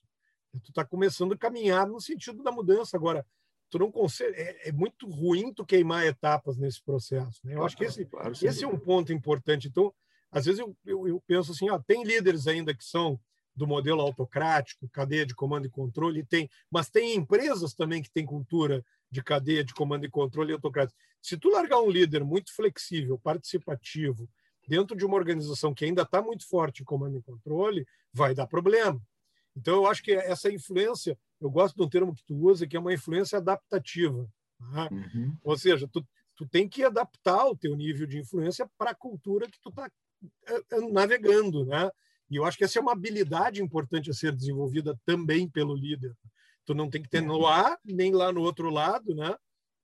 Tu 0.64 0.70
está 0.70 0.86
começando 0.86 1.34
a 1.34 1.38
caminhar 1.38 1.88
no 1.88 2.00
sentido 2.00 2.44
da 2.44 2.52
mudança 2.52 2.96
agora 2.96 3.26
tu 3.74 3.80
não 3.80 3.92
consegue. 3.92 4.40
É, 4.40 4.70
é, 4.70 4.72
muito 4.72 5.10
ruim 5.10 5.52
tu 5.52 5.66
queimar 5.66 6.06
etapas 6.06 6.58
nesse 6.58 6.82
processo. 6.84 7.40
Né? 7.44 7.54
Eu 7.54 7.58
claro, 7.58 7.66
acho 7.66 7.78
que 7.78 7.84
esse, 7.84 8.06
claro, 8.06 8.32
esse 8.32 8.64
é 8.64 8.68
um 8.68 8.78
ponto 8.78 9.12
importante. 9.12 9.68
Então, 9.68 9.92
às 10.32 10.46
vezes 10.46 10.60
eu, 10.60 10.78
eu, 10.86 11.08
eu, 11.08 11.24
penso 11.26 11.52
assim: 11.52 11.70
ó, 11.72 11.80
tem 11.80 12.04
líderes 12.04 12.46
ainda 12.46 12.74
que 12.76 12.86
são 12.86 13.20
do 13.56 13.66
modelo 13.66 14.02
autocrático, 14.02 14.88
cadeia 14.90 15.26
de 15.26 15.36
comando 15.36 15.66
e 15.66 15.70
controle, 15.70 16.24
tem, 16.24 16.50
mas 16.72 16.90
tem 16.90 17.16
empresas 17.16 17.74
também 17.74 18.02
que 18.02 18.12
têm 18.12 18.26
cultura 18.26 18.84
de 19.12 19.24
cadeia 19.24 19.64
de 19.64 19.74
comando 19.74 20.06
e 20.06 20.10
controle 20.10 20.52
e 20.52 20.54
autocrático. 20.54 20.98
Se 21.22 21.38
tu 21.38 21.50
largar 21.50 21.80
um 21.80 21.90
líder 21.90 22.24
muito 22.24 22.54
flexível, 22.56 23.18
participativo, 23.20 24.28
dentro 24.68 24.96
de 24.96 25.06
uma 25.06 25.16
organização 25.16 25.74
que 25.74 25.86
ainda 25.86 26.02
está 26.02 26.22
muito 26.22 26.48
forte 26.48 26.82
em 26.82 26.86
comando 26.86 27.18
e 27.18 27.22
controle, 27.22 27.86
vai 28.12 28.34
dar 28.34 28.48
problema. 28.48 29.00
Então, 29.56 29.76
eu 29.76 29.88
acho 29.88 30.02
que 30.02 30.12
essa 30.12 30.52
influência, 30.52 31.18
eu 31.40 31.50
gosto 31.50 31.76
de 31.76 31.84
um 31.84 31.90
termo 31.90 32.14
que 32.14 32.24
tu 32.24 32.36
usa, 32.36 32.68
que 32.68 32.76
é 32.76 32.80
uma 32.80 32.94
influência 32.94 33.38
adaptativa. 33.38 34.28
Tá? 34.60 34.90
Uhum. 34.92 35.38
Ou 35.44 35.58
seja, 35.58 35.88
tu, 35.88 36.06
tu 36.36 36.48
tem 36.48 36.68
que 36.68 36.84
adaptar 36.84 37.46
o 37.46 37.56
teu 37.56 37.76
nível 37.76 38.08
de 38.08 38.20
influência 38.20 38.70
para 38.78 38.92
a 38.92 38.96
cultura 38.96 39.48
que 39.48 39.60
tu 39.62 39.70
está 39.70 39.90
eh, 40.48 40.64
eh, 40.72 40.92
navegando, 40.92 41.66
né? 41.66 41.90
E 42.30 42.38
eu 42.38 42.46
acho 42.46 42.58
que 42.58 42.64
essa 42.64 42.80
é 42.80 42.82
uma 42.82 42.94
habilidade 42.94 43.62
importante 43.62 44.10
a 44.10 44.14
ser 44.14 44.36
desenvolvida 44.36 45.00
também 45.06 45.48
pelo 45.48 45.76
líder. 45.76 46.16
Tu 46.66 46.74
não 46.74 46.90
tem 46.90 47.02
que 47.02 47.10
ter 47.10 47.22
no 47.22 47.40
uhum. 47.40 47.48
A 47.48 47.78
nem 47.84 48.12
lá 48.12 48.32
no 48.32 48.42
outro 48.42 48.70
lado, 48.70 49.14
né? 49.14 49.36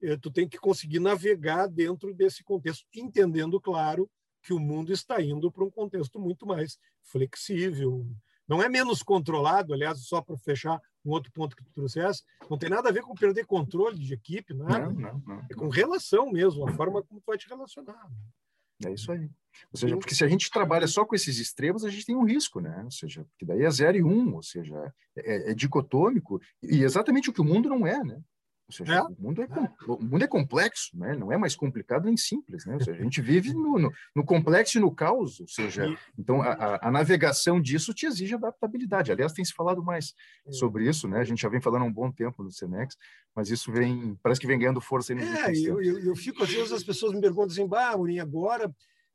Eh, 0.02 0.18
tu 0.18 0.32
tem 0.32 0.48
que 0.48 0.58
conseguir 0.58 1.00
navegar 1.00 1.68
dentro 1.68 2.14
desse 2.14 2.44
contexto, 2.44 2.86
entendendo, 2.96 3.60
claro, 3.60 4.10
que 4.42 4.54
o 4.54 4.60
mundo 4.60 4.94
está 4.94 5.22
indo 5.22 5.52
para 5.52 5.66
um 5.66 5.70
contexto 5.70 6.20
muito 6.20 6.46
mais 6.46 6.80
flexível, 7.04 8.08
não 8.50 8.64
é 8.64 8.68
menos 8.68 9.04
controlado, 9.04 9.74
aliás, 9.74 10.00
só 10.00 10.22
para 10.22 10.36
fechar 10.38 10.82
um 11.06 11.12
outro 11.12 11.32
ponto 11.32 11.56
que 11.56 11.64
tu 11.64 11.72
trouxeste, 11.72 12.26
não 12.50 12.58
tem 12.58 12.70
nada 12.70 12.90
a 12.90 12.92
ver 12.92 13.04
com 13.04 13.14
perder 13.14 13.46
controle 13.46 13.98
de 13.98 14.14
equipe, 14.14 14.54
nada. 14.56 14.90
Não, 14.90 14.92
não, 14.92 15.24
não. 15.26 15.46
É 15.50 15.54
com 15.54 15.70
relação 15.70 16.32
mesmo, 16.32 16.68
a 16.68 16.74
forma 16.74 17.04
como 17.04 17.22
tu 17.22 17.26
vai 17.28 17.38
te 17.38 17.48
relacionar. 17.48 18.10
É 18.84 18.92
isso 18.92 19.12
aí. 19.12 19.30
Ou 19.72 19.80
seja, 19.80 19.98
porque 19.98 20.16
se 20.16 20.24
a 20.24 20.28
gente 20.28 20.50
trabalha 20.50 20.88
só 20.88 21.06
com 21.06 21.14
esses 21.14 21.38
extremos, 21.38 21.84
a 21.84 21.90
gente 21.90 22.06
tem 22.06 22.16
um 22.16 22.26
risco, 22.26 22.60
né? 22.60 22.82
Ou 22.84 22.92
seja, 22.92 23.26
porque 23.26 23.46
daí 23.46 23.64
é 23.64 23.70
zero 23.70 23.98
e 23.98 24.04
um, 24.04 24.36
ou 24.36 24.42
seja, 24.42 24.94
é, 25.16 25.52
é 25.52 25.54
dicotômico, 25.54 26.42
e 26.64 26.84
exatamente 26.84 27.30
o 27.30 27.34
que 27.34 27.42
o 27.42 27.46
mundo 27.46 27.70
não 27.70 27.86
é, 27.86 28.04
né? 28.04 28.20
Ou 28.70 28.74
seja, 28.74 28.94
é. 28.94 29.02
o, 29.02 29.16
mundo 29.18 29.42
é, 29.42 29.48
o 29.88 30.04
mundo 30.04 30.24
é 30.24 30.28
complexo, 30.28 30.96
né? 30.96 31.16
não 31.16 31.32
é 31.32 31.38
mais 31.38 31.56
complicado 31.56 32.06
nem 32.06 32.16
simples. 32.16 32.68
Né? 32.68 32.78
Seja, 32.78 33.00
a 33.00 33.04
gente 33.04 33.20
vive 33.20 33.52
no, 33.52 33.80
no, 33.80 33.92
no 34.16 34.24
complexo 34.24 34.78
e 34.78 34.82
no 34.82 34.94
caos. 34.94 35.40
Ou 35.40 35.48
seja, 35.48 35.98
então 36.18 36.40
a, 36.44 36.88
a, 36.88 36.92
navegação 36.92 37.60
disso 37.60 37.96
te 37.96 38.06
exige 38.06 38.36
adaptabilidade. 38.36 39.12
Aliás, 39.12 39.34
tem 39.34 39.44
se 39.44 39.54
falado 39.54 39.84
mais 39.84 40.14
é. 40.46 40.52
sobre 40.52 40.88
isso. 40.88 41.08
Né? 41.08 41.20
A 41.20 41.24
gente 41.24 41.42
já 41.42 41.50
vem 41.50 41.60
falando 41.60 41.82
há 41.82 41.86
um 41.86 41.92
bom 41.92 42.12
tempo 42.12 42.44
no 42.44 42.52
Senex, 42.52 42.96
mas 43.36 43.50
isso 43.50 43.72
vem, 43.72 44.16
parece 44.22 44.40
que 44.40 44.46
vem 44.46 44.60
ganhando 44.60 44.80
força. 44.80 45.14
Aí 45.14 45.66
é, 45.66 45.68
eu, 45.68 45.82
eu, 45.82 46.00
eu, 46.06 46.16
fico, 46.16 46.44
às 46.44 46.52
vezes 46.52 46.72
as 46.72 46.84
pessoas 46.84 47.12
me 47.12 47.22
perguntam 47.22 47.48
assim, 47.48 47.68
bah, 47.68 47.98
Murinha, 47.98 48.22
agora, 48.22 48.72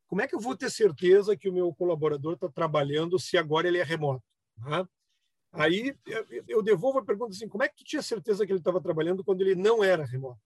como 0.08 0.20
é 0.20 0.26
que 0.26 0.34
eu 0.34 0.40
vou 0.40 0.56
ter 0.56 0.68
certeza 0.68 1.36
que 1.36 1.48
o 1.48 1.52
meu 1.52 1.72
colaborador 1.72 2.34
está 2.34 2.48
trabalhando 2.48 3.20
se 3.20 3.38
agora 3.38 3.68
ele 3.68 3.78
é 3.78 3.84
remoto? 3.84 4.24
Né? 4.58 4.84
Aí 5.54 5.96
eu 6.48 6.62
devolvo 6.62 6.98
a 6.98 7.04
pergunta 7.04 7.34
assim: 7.34 7.48
como 7.48 7.62
é 7.62 7.68
que 7.68 7.76
tu 7.76 7.84
tinha 7.84 8.02
certeza 8.02 8.44
que 8.44 8.52
ele 8.52 8.58
estava 8.58 8.80
trabalhando 8.80 9.24
quando 9.24 9.40
ele 9.40 9.54
não 9.54 9.82
era 9.82 10.04
remoto? 10.04 10.40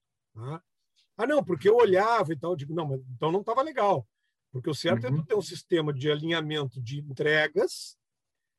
Ah, 1.17 1.27
não, 1.27 1.43
porque 1.43 1.67
eu 1.67 1.75
olhava 1.75 2.31
e 2.31 2.37
tal. 2.37 2.51
Eu 2.51 2.57
digo, 2.57 2.73
não, 2.73 2.87
mas 2.87 3.01
então 3.15 3.31
não 3.31 3.41
estava 3.41 3.61
legal. 3.61 4.07
Porque 4.51 4.69
o 4.69 4.75
certo 4.75 5.07
uhum. 5.07 5.15
é 5.15 5.17
tu 5.17 5.25
ter 5.25 5.35
um 5.35 5.41
sistema 5.41 5.93
de 5.93 6.09
alinhamento 6.09 6.81
de 6.81 6.99
entregas 6.99 7.97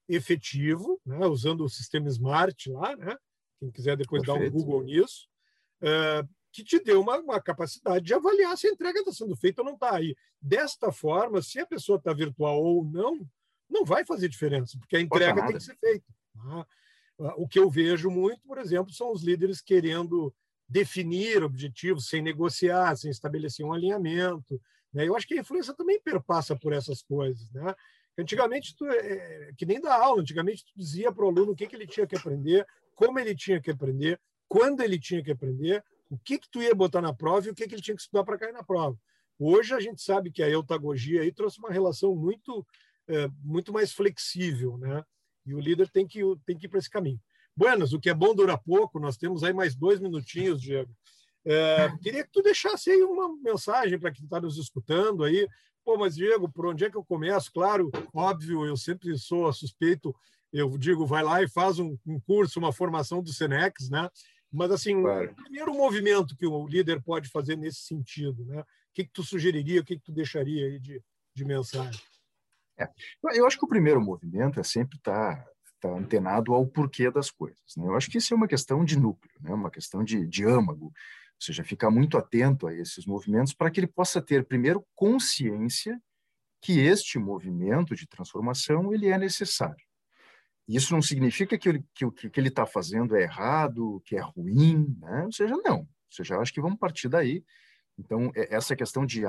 efetivo, 0.08 1.00
né, 1.06 1.24
usando 1.26 1.64
o 1.64 1.68
sistema 1.68 2.08
Smart 2.08 2.70
lá, 2.70 2.96
né? 2.96 3.16
Quem 3.58 3.70
quiser 3.70 3.96
depois 3.96 4.22
Perfeito. 4.22 4.50
dar 4.50 4.56
um 4.56 4.58
Google 4.58 4.82
nisso, 4.82 5.28
uh, 5.82 6.28
que 6.52 6.64
te 6.64 6.82
dê 6.82 6.94
uma, 6.94 7.18
uma, 7.18 7.40
capacidade 7.40 8.04
de 8.04 8.14
avaliar 8.14 8.56
se 8.58 8.66
a 8.66 8.70
entrega 8.70 8.98
está 8.98 9.12
sendo 9.12 9.36
feita 9.36 9.62
ou 9.62 9.66
não 9.66 9.74
está. 9.74 9.96
aí. 9.96 10.16
desta 10.40 10.90
forma, 10.90 11.40
se 11.42 11.60
a 11.60 11.66
pessoa 11.66 11.98
está 11.98 12.12
virtual 12.12 12.60
ou 12.60 12.84
não, 12.84 13.20
não 13.68 13.84
vai 13.84 14.04
fazer 14.04 14.28
diferença, 14.28 14.76
porque 14.78 14.96
a 14.96 15.00
entrega 15.00 15.46
tem 15.46 15.56
que 15.56 15.62
ser 15.62 15.76
feita. 15.76 16.06
Tá? 16.42 16.66
O 17.36 17.46
que 17.46 17.58
eu 17.58 17.68
vejo 17.70 18.10
muito, 18.10 18.40
por 18.46 18.58
exemplo, 18.58 18.92
são 18.92 19.12
os 19.12 19.22
líderes 19.22 19.60
querendo 19.60 20.34
definir 20.68 21.42
objetivos 21.42 22.08
sem 22.08 22.22
negociar, 22.22 22.96
sem 22.96 23.10
estabelecer 23.10 23.66
um 23.66 23.72
alinhamento. 23.72 24.60
Né? 24.92 25.06
Eu 25.06 25.16
acho 25.16 25.26
que 25.26 25.34
a 25.34 25.40
influência 25.40 25.74
também 25.74 26.00
perpassa 26.00 26.56
por 26.56 26.72
essas 26.72 27.02
coisas. 27.02 27.50
Né? 27.50 27.74
Antigamente, 28.16 28.74
tu, 28.76 28.86
é, 28.86 29.50
que 29.56 29.66
nem 29.66 29.80
da 29.80 29.94
aula, 29.96 30.22
antigamente 30.22 30.64
tu 30.64 30.72
dizia 30.76 31.12
para 31.12 31.24
o 31.24 31.28
aluno 31.28 31.52
o 31.52 31.56
que, 31.56 31.66
que 31.66 31.74
ele 31.74 31.86
tinha 31.86 32.06
que 32.06 32.16
aprender, 32.16 32.66
como 32.94 33.18
ele 33.18 33.34
tinha 33.34 33.60
que 33.60 33.70
aprender, 33.70 34.20
quando 34.48 34.80
ele 34.82 34.98
tinha 34.98 35.22
que 35.22 35.30
aprender, 35.30 35.84
o 36.08 36.18
que, 36.18 36.38
que 36.38 36.50
tu 36.50 36.62
ia 36.62 36.74
botar 36.74 37.00
na 37.00 37.14
prova 37.14 37.46
e 37.46 37.50
o 37.50 37.54
que, 37.54 37.66
que 37.66 37.74
ele 37.74 37.82
tinha 37.82 37.96
que 37.96 38.02
estudar 38.02 38.24
para 38.24 38.38
cair 38.38 38.52
na 38.52 38.62
prova. 38.62 38.98
Hoje 39.38 39.74
a 39.74 39.80
gente 39.80 40.02
sabe 40.02 40.30
que 40.30 40.42
a 40.42 40.48
eutagogia 40.48 41.22
aí 41.22 41.32
trouxe 41.32 41.58
uma 41.58 41.70
relação 41.70 42.14
muito, 42.14 42.66
é, 43.08 43.28
muito 43.42 43.72
mais 43.72 43.92
flexível, 43.92 44.76
né? 44.76 45.04
E 45.46 45.54
o 45.54 45.60
líder 45.60 45.88
tem 45.90 46.06
que, 46.06 46.20
tem 46.46 46.56
que 46.56 46.66
ir 46.66 46.68
para 46.68 46.78
esse 46.78 46.90
caminho. 46.90 47.20
Buenas, 47.56 47.92
o 47.92 48.00
que 48.00 48.08
é 48.08 48.14
bom 48.14 48.34
dura 48.34 48.56
pouco, 48.56 48.98
nós 48.98 49.16
temos 49.16 49.42
aí 49.42 49.52
mais 49.52 49.74
dois 49.74 50.00
minutinhos, 50.00 50.60
Diego. 50.60 50.90
É, 51.44 51.90
queria 52.02 52.24
que 52.24 52.30
tu 52.30 52.42
deixasse 52.42 52.90
aí 52.90 53.02
uma 53.02 53.34
mensagem 53.36 53.98
para 53.98 54.12
quem 54.12 54.24
está 54.24 54.40
nos 54.40 54.58
escutando 54.58 55.24
aí. 55.24 55.48
Pô, 55.84 55.96
mas 55.96 56.14
Diego, 56.14 56.50
por 56.50 56.66
onde 56.66 56.84
é 56.84 56.90
que 56.90 56.96
eu 56.96 57.04
começo? 57.04 57.50
Claro, 57.52 57.90
óbvio, 58.14 58.64
eu 58.64 58.76
sempre 58.76 59.16
sou 59.18 59.52
suspeito, 59.52 60.14
eu 60.52 60.76
digo, 60.76 61.06
vai 61.06 61.22
lá 61.22 61.42
e 61.42 61.48
faz 61.48 61.78
um, 61.78 61.96
um 62.06 62.20
curso, 62.20 62.58
uma 62.58 62.72
formação 62.72 63.22
do 63.22 63.32
Senex, 63.32 63.88
né? 63.88 64.08
Mas, 64.52 64.70
assim, 64.70 65.00
claro. 65.00 65.30
o 65.30 65.34
primeiro 65.34 65.72
movimento 65.72 66.36
que 66.36 66.46
o 66.46 66.66
líder 66.66 67.02
pode 67.02 67.28
fazer 67.28 67.56
nesse 67.56 67.80
sentido, 67.82 68.44
né? 68.44 68.60
O 68.60 68.64
que, 68.92 69.04
que 69.04 69.12
tu 69.12 69.22
sugeriria, 69.22 69.80
o 69.80 69.84
que, 69.84 69.96
que 69.96 70.04
tu 70.04 70.12
deixaria 70.12 70.66
aí 70.66 70.78
de, 70.78 71.00
de 71.34 71.44
mensagem? 71.44 72.00
É. 72.80 72.88
Eu 73.34 73.46
acho 73.46 73.58
que 73.58 73.64
o 73.64 73.68
primeiro 73.68 74.00
movimento 74.00 74.58
é 74.58 74.62
sempre 74.62 74.96
estar 74.96 75.36
tá, 75.36 75.50
tá 75.80 75.88
antenado 75.90 76.54
ao 76.54 76.66
porquê 76.66 77.10
das 77.10 77.30
coisas. 77.30 77.60
Né? 77.76 77.86
Eu 77.86 77.94
acho 77.94 78.10
que 78.10 78.18
isso 78.18 78.32
é 78.32 78.36
uma 78.36 78.48
questão 78.48 78.84
de 78.84 78.98
núcleo, 78.98 79.34
né? 79.40 79.52
uma 79.52 79.70
questão 79.70 80.02
de, 80.02 80.26
de 80.26 80.44
âmago, 80.44 80.86
ou 80.86 80.92
seja, 81.38 81.62
ficar 81.62 81.90
muito 81.90 82.16
atento 82.16 82.66
a 82.66 82.74
esses 82.74 83.04
movimentos 83.06 83.52
para 83.52 83.70
que 83.70 83.80
ele 83.80 83.86
possa 83.86 84.20
ter, 84.20 84.46
primeiro, 84.46 84.84
consciência 84.94 86.00
que 86.62 86.78
este 86.80 87.18
movimento 87.18 87.94
de 87.94 88.06
transformação 88.06 88.92
ele 88.92 89.08
é 89.08 89.16
necessário. 89.16 89.84
Isso 90.68 90.92
não 90.92 91.02
significa 91.02 91.58
que, 91.58 91.82
que 91.94 92.04
o 92.04 92.12
que 92.12 92.38
ele 92.38 92.48
está 92.48 92.64
fazendo 92.64 93.16
é 93.16 93.22
errado, 93.22 94.00
que 94.04 94.16
é 94.16 94.20
ruim, 94.20 94.96
né? 95.00 95.24
ou 95.24 95.32
seja, 95.32 95.56
não. 95.56 95.78
Ou 95.80 95.88
seja, 96.10 96.38
acho 96.38 96.52
que 96.52 96.60
vamos 96.60 96.78
partir 96.78 97.08
daí. 97.08 97.44
Então, 97.98 98.30
é, 98.34 98.54
essa 98.54 98.76
questão 98.76 99.04
de 99.04 99.26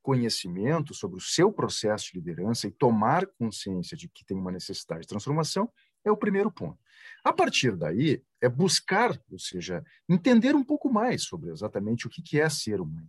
autoconhecimento 0.00 0.94
sobre 0.94 1.18
o 1.18 1.20
seu 1.20 1.52
processo 1.52 2.12
de 2.12 2.18
liderança 2.18 2.66
e 2.66 2.70
tomar 2.70 3.26
consciência 3.26 3.96
de 3.96 4.08
que 4.08 4.24
tem 4.24 4.36
uma 4.36 4.50
necessidade 4.50 5.02
de 5.02 5.08
transformação 5.08 5.70
é 6.04 6.10
o 6.10 6.16
primeiro 6.16 6.50
ponto. 6.50 6.78
A 7.22 7.32
partir 7.32 7.76
daí, 7.76 8.22
é 8.40 8.48
buscar, 8.48 9.18
ou 9.30 9.38
seja, 9.38 9.84
entender 10.08 10.54
um 10.54 10.64
pouco 10.64 10.90
mais 10.90 11.22
sobre 11.24 11.50
exatamente 11.50 12.06
o 12.06 12.10
que 12.10 12.40
é 12.40 12.48
ser 12.48 12.80
uma 12.80 13.06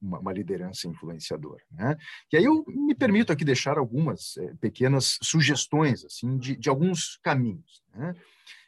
uma, 0.00 0.20
uma 0.20 0.32
liderança 0.32 0.86
influenciadora. 0.86 1.60
Né? 1.72 1.96
E 2.32 2.36
aí 2.36 2.44
eu 2.44 2.64
me 2.68 2.94
permito 2.94 3.32
aqui 3.32 3.44
deixar 3.44 3.78
algumas 3.78 4.36
é, 4.36 4.54
pequenas 4.60 5.18
sugestões 5.20 6.04
assim 6.04 6.38
de, 6.38 6.54
de 6.54 6.68
alguns 6.68 7.16
caminhos. 7.16 7.82
Né? 7.92 8.14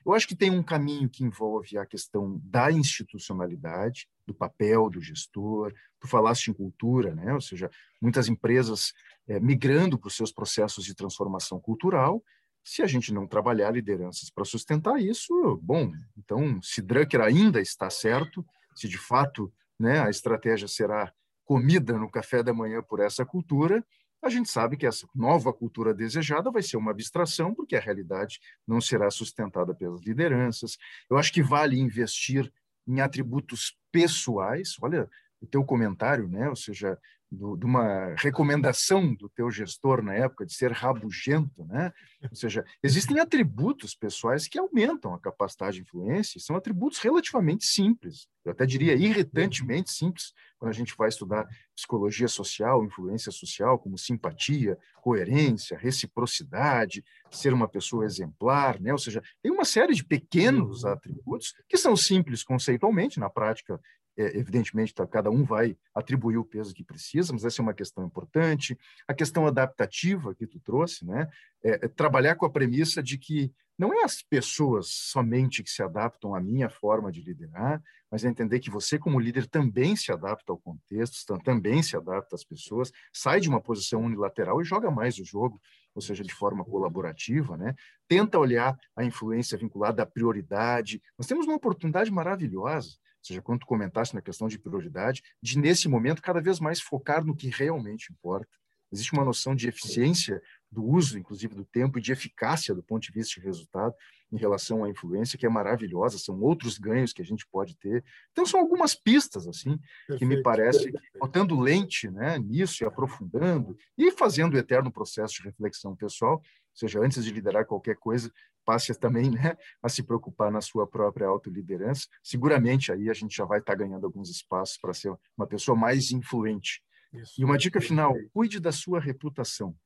Eu 0.04 0.12
acho 0.12 0.28
que 0.28 0.36
tem 0.36 0.50
um 0.50 0.62
caminho 0.62 1.08
que 1.08 1.24
envolve 1.24 1.78
a 1.78 1.86
questão 1.86 2.40
da 2.44 2.70
institucionalidade, 2.70 4.06
do 4.26 4.34
papel 4.34 4.90
do 4.90 5.00
gestor. 5.00 5.72
Tu 5.98 6.06
falaste 6.06 6.48
em 6.48 6.52
cultura, 6.52 7.14
né? 7.14 7.32
ou 7.32 7.40
seja, 7.40 7.70
muitas 8.00 8.28
empresas 8.28 8.92
é, 9.26 9.40
migrando 9.40 9.98
para 9.98 10.08
os 10.08 10.16
seus 10.16 10.30
processos 10.30 10.84
de 10.84 10.94
transformação 10.94 11.58
cultural. 11.58 12.22
Se 12.62 12.82
a 12.82 12.86
gente 12.86 13.12
não 13.12 13.26
trabalhar 13.26 13.70
lideranças 13.70 14.30
para 14.30 14.44
sustentar 14.44 15.00
isso, 15.00 15.58
bom, 15.62 15.92
então, 16.16 16.60
se 16.62 16.80
Drucker 16.80 17.20
ainda 17.20 17.60
está 17.60 17.88
certo, 17.90 18.44
se 18.74 18.88
de 18.88 18.98
fato 18.98 19.52
né, 19.78 20.00
a 20.00 20.10
estratégia 20.10 20.68
será 20.68 21.12
comida 21.44 21.98
no 21.98 22.10
café 22.10 22.42
da 22.42 22.54
manhã 22.54 22.82
por 22.82 23.00
essa 23.00 23.24
cultura, 23.24 23.84
a 24.24 24.30
gente 24.30 24.48
sabe 24.48 24.76
que 24.76 24.87
essa 24.87 25.06
nova 25.14 25.52
cultura 25.52 25.92
desejada 25.92 26.50
vai 26.50 26.62
ser 26.62 26.76
uma 26.76 26.90
abstração, 26.90 27.54
porque 27.54 27.76
a 27.76 27.80
realidade 27.80 28.40
não 28.66 28.80
será 28.80 29.10
sustentada 29.10 29.74
pelas 29.74 30.02
lideranças. 30.02 30.78
Eu 31.10 31.16
acho 31.16 31.32
que 31.32 31.42
vale 31.42 31.78
investir 31.78 32.52
em 32.87 33.00
atributos 33.00 33.76
pessoais. 33.92 34.76
Olha, 34.80 35.08
o 35.40 35.46
teu 35.46 35.64
comentário, 35.64 36.26
né? 36.28 36.48
ou 36.48 36.56
seja, 36.56 36.98
do, 37.34 37.56
de 37.56 37.66
uma 37.66 38.14
recomendação 38.16 39.14
do 39.14 39.28
teu 39.28 39.50
gestor 39.50 40.02
na 40.02 40.14
época 40.14 40.46
de 40.46 40.54
ser 40.54 40.72
rabugento, 40.72 41.64
né? 41.64 41.92
Ou 42.30 42.36
seja, 42.36 42.64
existem 42.82 43.18
atributos 43.18 43.94
pessoais 43.94 44.48
que 44.48 44.58
aumentam 44.58 45.14
a 45.14 45.20
capacidade 45.20 45.76
de 45.76 45.82
influência, 45.82 46.40
são 46.40 46.56
atributos 46.56 46.98
relativamente 46.98 47.66
simples, 47.66 48.28
eu 48.44 48.52
até 48.52 48.66
diria 48.66 48.94
irritantemente 48.94 49.90
simples, 49.90 50.34
quando 50.58 50.70
a 50.70 50.74
gente 50.74 50.94
vai 50.96 51.08
estudar 51.08 51.48
psicologia 51.74 52.28
social, 52.28 52.84
influência 52.84 53.32
social, 53.32 53.78
como 53.78 53.96
simpatia, 53.96 54.78
coerência, 55.00 55.78
reciprocidade, 55.78 57.02
ser 57.30 57.54
uma 57.54 57.66
pessoa 57.66 58.04
exemplar, 58.04 58.78
né? 58.80 58.92
Ou 58.92 58.98
seja, 58.98 59.22
tem 59.42 59.50
uma 59.50 59.64
série 59.64 59.94
de 59.94 60.04
pequenos 60.04 60.84
uhum. 60.84 60.90
atributos 60.90 61.54
que 61.68 61.78
são 61.78 61.96
simples 61.96 62.42
conceitualmente, 62.42 63.18
na 63.18 63.30
prática 63.30 63.80
é, 64.16 64.38
evidentemente, 64.38 64.94
tá, 64.94 65.07
cada 65.07 65.31
um 65.31 65.44
vai 65.44 65.77
atribuir 65.94 66.37
o 66.37 66.44
peso 66.44 66.74
que 66.74 66.85
precisa, 66.85 67.33
mas 67.33 67.44
essa 67.44 67.61
é 67.61 67.62
uma 67.62 67.74
questão 67.74 68.05
importante. 68.05 68.79
A 69.09 69.14
questão 69.14 69.46
adaptativa 69.46 70.35
que 70.35 70.46
tu 70.46 70.61
trouxe, 70.61 71.05
né? 71.05 71.29
É, 71.62 71.87
é 71.87 71.88
trabalhar 71.88 72.37
com 72.37 72.46
a 72.46 72.50
premissa 72.50 73.03
de 73.03 73.18
que 73.18 73.53
não 73.77 73.92
é 73.92 74.05
as 74.05 74.22
pessoas 74.22 74.87
somente 74.88 75.62
que 75.62 75.70
se 75.70 75.83
adaptam 75.83 76.35
à 76.35 76.40
minha 76.40 76.68
forma 76.68 77.11
de 77.11 77.20
liderar, 77.20 77.83
mas 78.09 78.24
é 78.24 78.29
entender 78.29 78.61
que 78.61 78.70
você, 78.70 78.96
como 78.96 79.18
líder, 79.18 79.48
também 79.48 79.96
se 79.96 80.12
adapta 80.12 80.53
ao 80.53 80.59
contexto, 80.59 81.37
também 81.42 81.83
se 81.83 81.96
adapta 81.96 82.37
às 82.37 82.44
pessoas, 82.44 82.92
sai 83.12 83.40
de 83.40 83.48
uma 83.48 83.61
posição 83.61 84.00
unilateral 84.05 84.62
e 84.62 84.64
joga 84.64 84.92
mais 84.92 85.18
o 85.18 85.24
jogo, 85.24 85.61
ou 85.92 86.00
seja, 86.00 86.22
de 86.22 86.33
forma 86.33 86.64
colaborativa, 86.64 87.57
né? 87.57 87.74
Tenta 88.07 88.38
olhar 88.38 88.79
a 88.94 89.03
influência 89.03 89.59
vinculada 89.59 90.05
à 90.05 90.07
prioridade. 90.07 91.03
Nós 91.18 91.27
temos 91.27 91.44
uma 91.46 91.57
oportunidade 91.57 92.12
maravilhosa 92.12 92.96
seja, 93.26 93.42
quando 93.42 93.60
tu 93.60 93.66
comentaste 93.66 94.14
na 94.14 94.22
questão 94.22 94.48
de 94.48 94.58
prioridade, 94.58 95.22
de 95.42 95.58
nesse 95.58 95.88
momento 95.88 96.22
cada 96.22 96.40
vez 96.40 96.60
mais 96.60 96.80
focar 96.80 97.24
no 97.24 97.34
que 97.34 97.48
realmente 97.48 98.12
importa. 98.12 98.48
Existe 98.92 99.12
uma 99.12 99.24
noção 99.24 99.56
de 99.56 99.68
eficiência 99.68 100.40
do 100.70 100.84
uso, 100.84 101.18
inclusive, 101.18 101.54
do 101.54 101.64
tempo 101.64 101.98
e 101.98 102.02
de 102.02 102.12
eficácia 102.12 102.74
do 102.74 102.82
ponto 102.82 103.02
de 103.02 103.12
vista 103.12 103.40
de 103.40 103.46
resultado 103.46 103.94
em 104.30 104.37
relação 104.37 104.84
à 104.84 104.90
influência, 104.90 105.38
que 105.38 105.46
é 105.46 105.48
maravilhosa, 105.48 106.18
são 106.18 106.40
outros 106.40 106.78
ganhos 106.78 107.12
que 107.12 107.22
a 107.22 107.24
gente 107.24 107.46
pode 107.46 107.76
ter. 107.76 108.04
Então, 108.32 108.44
são 108.44 108.60
algumas 108.60 108.94
pistas, 108.94 109.48
assim, 109.48 109.78
perfeito, 110.06 110.18
que 110.18 110.24
me 110.24 110.42
parece, 110.42 110.92
que, 110.92 111.18
botando 111.18 111.58
lente 111.58 112.10
né, 112.10 112.38
nisso 112.38 112.82
e 112.82 112.87
aprofundando, 112.87 113.76
e 113.96 114.10
fazendo 114.12 114.54
o 114.54 114.58
eterno 114.58 114.92
processo 114.92 115.34
de 115.34 115.42
reflexão 115.42 115.96
pessoal, 115.96 116.42
seja, 116.74 117.00
antes 117.00 117.24
de 117.24 117.30
liderar 117.30 117.66
qualquer 117.66 117.96
coisa, 117.96 118.32
passe 118.64 118.94
também 118.94 119.30
né, 119.30 119.56
a 119.82 119.88
se 119.88 120.02
preocupar 120.02 120.50
na 120.50 120.60
sua 120.60 120.87
própria 120.87 121.26
autoliderança. 121.26 122.06
Seguramente 122.22 122.90
aí 122.90 123.08
a 123.08 123.14
gente 123.14 123.37
já 123.37 123.44
vai 123.44 123.60
estar 123.60 123.74
ganhando 123.74 124.04
alguns 124.04 124.30
espaços 124.30 124.78
para 124.78 124.94
ser 124.94 125.14
uma 125.37 125.46
pessoa 125.46 125.76
mais 125.76 126.10
influente. 126.10 126.82
Isso. 127.12 127.40
E 127.40 127.44
uma 127.44 127.56
dica 127.56 127.80
final: 127.80 128.14
cuide 128.32 128.58
da 128.58 128.72
sua 128.72 128.98
reputação. 129.00 129.76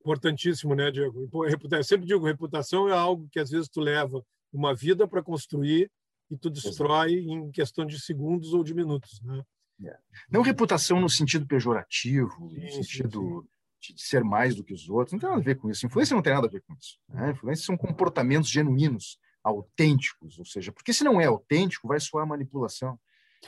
Importantíssimo, 0.00 0.74
né, 0.74 0.90
Diego? 0.90 1.28
Eu 1.32 1.84
sempre 1.84 2.06
digo, 2.06 2.26
reputação 2.26 2.88
é 2.88 2.92
algo 2.92 3.26
que 3.32 3.40
às 3.40 3.50
vezes 3.50 3.68
tu 3.68 3.80
leva 3.80 4.22
uma 4.52 4.74
vida 4.74 5.08
para 5.08 5.22
construir 5.22 5.90
e 6.30 6.36
tu 6.36 6.50
destrói 6.50 7.14
Exato. 7.14 7.30
em 7.30 7.50
questão 7.50 7.86
de 7.86 7.98
segundos 7.98 8.52
ou 8.52 8.62
de 8.62 8.74
minutos, 8.74 9.20
né? 9.22 9.42
É. 9.82 9.98
Não 10.30 10.42
reputação 10.42 11.00
no 11.00 11.08
sentido 11.08 11.46
pejorativo, 11.46 12.48
sim, 12.48 12.60
no 12.60 12.70
sentido 12.70 13.20
sim, 13.20 13.40
sim 13.40 13.53
de 13.92 14.02
ser 14.02 14.24
mais 14.24 14.54
do 14.54 14.64
que 14.64 14.72
os 14.72 14.88
outros, 14.88 15.12
não 15.12 15.18
tem 15.18 15.28
nada 15.28 15.40
a 15.40 15.44
ver 15.44 15.56
com 15.56 15.68
isso. 15.68 15.84
Influência 15.84 16.14
não 16.14 16.22
tem 16.22 16.32
nada 16.32 16.46
a 16.46 16.50
ver 16.50 16.62
com 16.62 16.74
isso. 16.74 16.98
Né? 17.08 17.30
Influência 17.30 17.66
são 17.66 17.76
comportamentos 17.76 18.48
genuínos, 18.48 19.18
autênticos, 19.42 20.38
ou 20.38 20.44
seja, 20.44 20.72
porque 20.72 20.92
se 20.92 21.04
não 21.04 21.20
é 21.20 21.26
autêntico, 21.26 21.88
vai 21.88 22.00
soar 22.00 22.26
manipulação. 22.26 22.98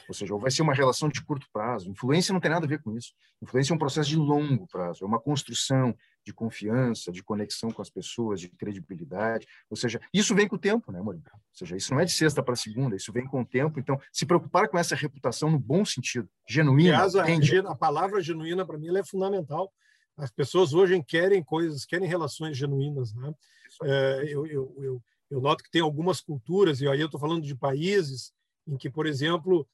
Ou 0.08 0.14
seja, 0.14 0.34
ou 0.34 0.40
vai 0.40 0.50
ser 0.50 0.62
uma 0.62 0.74
relação 0.74 1.08
de 1.08 1.24
curto 1.24 1.46
prazo. 1.52 1.90
Influência 1.90 2.32
não 2.32 2.40
tem 2.40 2.50
nada 2.50 2.66
a 2.66 2.68
ver 2.68 2.82
com 2.82 2.94
isso. 2.96 3.12
Influência 3.42 3.72
é 3.72 3.74
um 3.74 3.78
processo 3.78 4.08
de 4.08 4.16
longo 4.16 4.66
prazo, 4.66 5.04
é 5.04 5.06
uma 5.06 5.20
construção 5.20 5.96
de 6.24 6.32
confiança, 6.32 7.12
de 7.12 7.22
conexão 7.22 7.70
com 7.70 7.80
as 7.80 7.90
pessoas, 7.90 8.40
de 8.40 8.48
credibilidade. 8.48 9.46
Ou 9.70 9.76
seja, 9.76 10.00
isso 10.12 10.34
vem 10.34 10.48
com 10.48 10.56
o 10.56 10.58
tempo, 10.58 10.90
né, 10.90 11.00
Maurício? 11.00 11.30
Ou 11.32 11.40
seja, 11.52 11.76
isso 11.76 11.92
não 11.94 12.00
é 12.00 12.04
de 12.04 12.12
sexta 12.12 12.42
para 12.42 12.56
segunda, 12.56 12.96
isso 12.96 13.12
vem 13.12 13.26
com 13.26 13.40
o 13.40 13.46
tempo. 13.46 13.78
Então, 13.78 13.98
se 14.12 14.26
preocupar 14.26 14.68
com 14.68 14.78
essa 14.78 14.94
reputação 14.94 15.50
no 15.50 15.58
bom 15.58 15.84
sentido, 15.84 16.28
genuína. 16.48 17.02
Aliás, 17.02 17.14
a, 17.14 17.70
a 17.70 17.74
palavra 17.74 18.20
genuína, 18.20 18.66
para 18.66 18.78
mim, 18.78 18.96
é 18.96 19.04
fundamental 19.04 19.72
as 20.16 20.30
pessoas 20.30 20.72
hoje 20.72 21.02
querem 21.02 21.42
coisas, 21.42 21.84
querem 21.84 22.08
relações 22.08 22.56
genuínas. 22.56 23.12
Né? 23.14 23.34
É, 23.82 24.24
eu, 24.28 24.46
eu, 24.46 24.74
eu, 24.78 25.02
eu, 25.30 25.40
noto 25.40 25.62
que 25.62 25.70
tem 25.70 25.82
algumas 25.82 26.20
culturas, 26.20 26.80
e 26.80 26.88
aí 26.88 27.00
eu 27.00 27.06
estou 27.06 27.20
falando 27.20 27.42
de 27.42 27.54
países 27.54 28.32
em 28.66 28.76
que, 28.76 28.88
por 28.88 29.06
exemplo, 29.06 29.68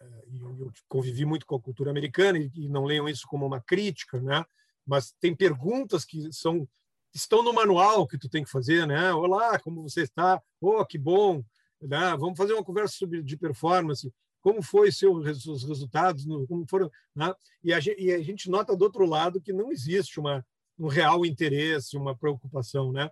é, 0.00 0.04
eu, 0.40 0.72
convivi 0.88 1.24
muito 1.24 1.44
com 1.44 1.56
a 1.56 1.60
cultura 1.60 1.90
americana, 1.90 2.38
e, 2.38 2.50
e 2.54 2.68
não 2.68 2.84
leiam 2.84 3.08
isso 3.08 3.26
como 3.26 3.44
uma 3.46 3.60
crítica, 3.60 4.20
né? 4.20 4.44
mas 4.86 5.12
tem 5.20 5.34
perguntas 5.34 6.04
que 6.04 6.32
são 6.32 6.66
estão 7.14 7.42
no 7.42 7.52
manual 7.52 8.06
que 8.06 8.18
tu 8.18 8.28
tem 8.28 8.44
que 8.44 8.50
fazer, 8.50 8.86
né? 8.86 9.12
Olá, 9.12 9.58
como 9.58 9.82
você 9.82 10.02
está? 10.02 10.40
Oh, 10.60 10.84
que 10.84 10.98
bom! 10.98 11.42
Né? 11.80 12.16
Vamos 12.18 12.36
fazer 12.36 12.52
uma 12.52 12.64
conversa 12.64 12.94
sobre 12.96 13.22
de 13.22 13.36
performance 13.36 14.12
como 14.40 14.62
foi 14.62 14.90
seus 14.92 15.46
os 15.46 15.64
resultados, 15.64 16.24
como 16.46 16.66
foram, 16.68 16.90
né? 17.14 17.32
e, 17.62 17.72
a 17.72 17.80
gente, 17.80 18.00
e, 18.00 18.12
a 18.12 18.22
gente, 18.22 18.50
nota 18.50 18.76
do 18.76 18.82
outro 18.82 19.04
lado 19.04 19.40
que 19.40 19.52
não 19.52 19.70
existe 19.70 20.20
uma 20.20 20.44
um 20.78 20.86
real 20.86 21.26
interesse, 21.26 21.96
uma 21.96 22.16
preocupação, 22.16 22.92
né? 22.92 23.10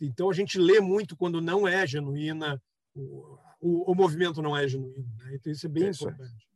Então 0.00 0.30
a 0.30 0.32
gente 0.32 0.58
lê 0.58 0.80
muito 0.80 1.14
quando 1.14 1.42
não 1.42 1.68
é 1.68 1.86
genuína, 1.86 2.60
o, 2.94 3.38
o, 3.60 3.92
o 3.92 3.94
movimento 3.94 4.40
não 4.40 4.56
é 4.56 4.66
genuíno, 4.66 5.06
né? 5.18 5.34
Então 5.34 5.52
isso 5.52 5.66
é 5.66 5.68
bem 5.68 5.84
é 5.84 5.90
importante. 5.90 6.48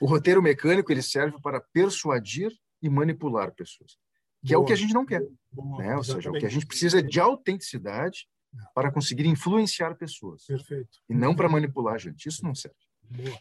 O 0.00 0.06
roteiro 0.06 0.42
mecânico 0.42 0.90
ele 0.90 1.02
serve 1.02 1.38
para 1.42 1.60
persuadir 1.60 2.50
e 2.80 2.88
manipular 2.88 3.52
pessoas, 3.52 3.98
que 4.42 4.54
Boa. 4.54 4.54
é 4.54 4.58
o 4.58 4.64
que 4.64 4.72
a 4.72 4.76
gente 4.76 4.94
não 4.94 5.04
quer, 5.04 5.22
Boa. 5.52 5.82
né? 5.82 5.96
Ou 5.96 6.04
seja, 6.04 6.30
o 6.30 6.32
que 6.32 6.46
a 6.46 6.50
gente 6.50 6.66
precisa 6.66 7.00
é 7.00 7.02
de 7.02 7.20
autenticidade 7.20 8.26
para 8.74 8.90
conseguir 8.90 9.26
influenciar 9.26 9.94
pessoas. 9.96 10.44
Perfeito. 10.46 10.98
E 11.08 11.14
não 11.14 11.34
para 11.34 11.48
manipular 11.48 11.98
gente. 11.98 12.28
Isso 12.28 12.42
não 12.42 12.54
serve. 12.54 12.76
Boa. 13.10 13.38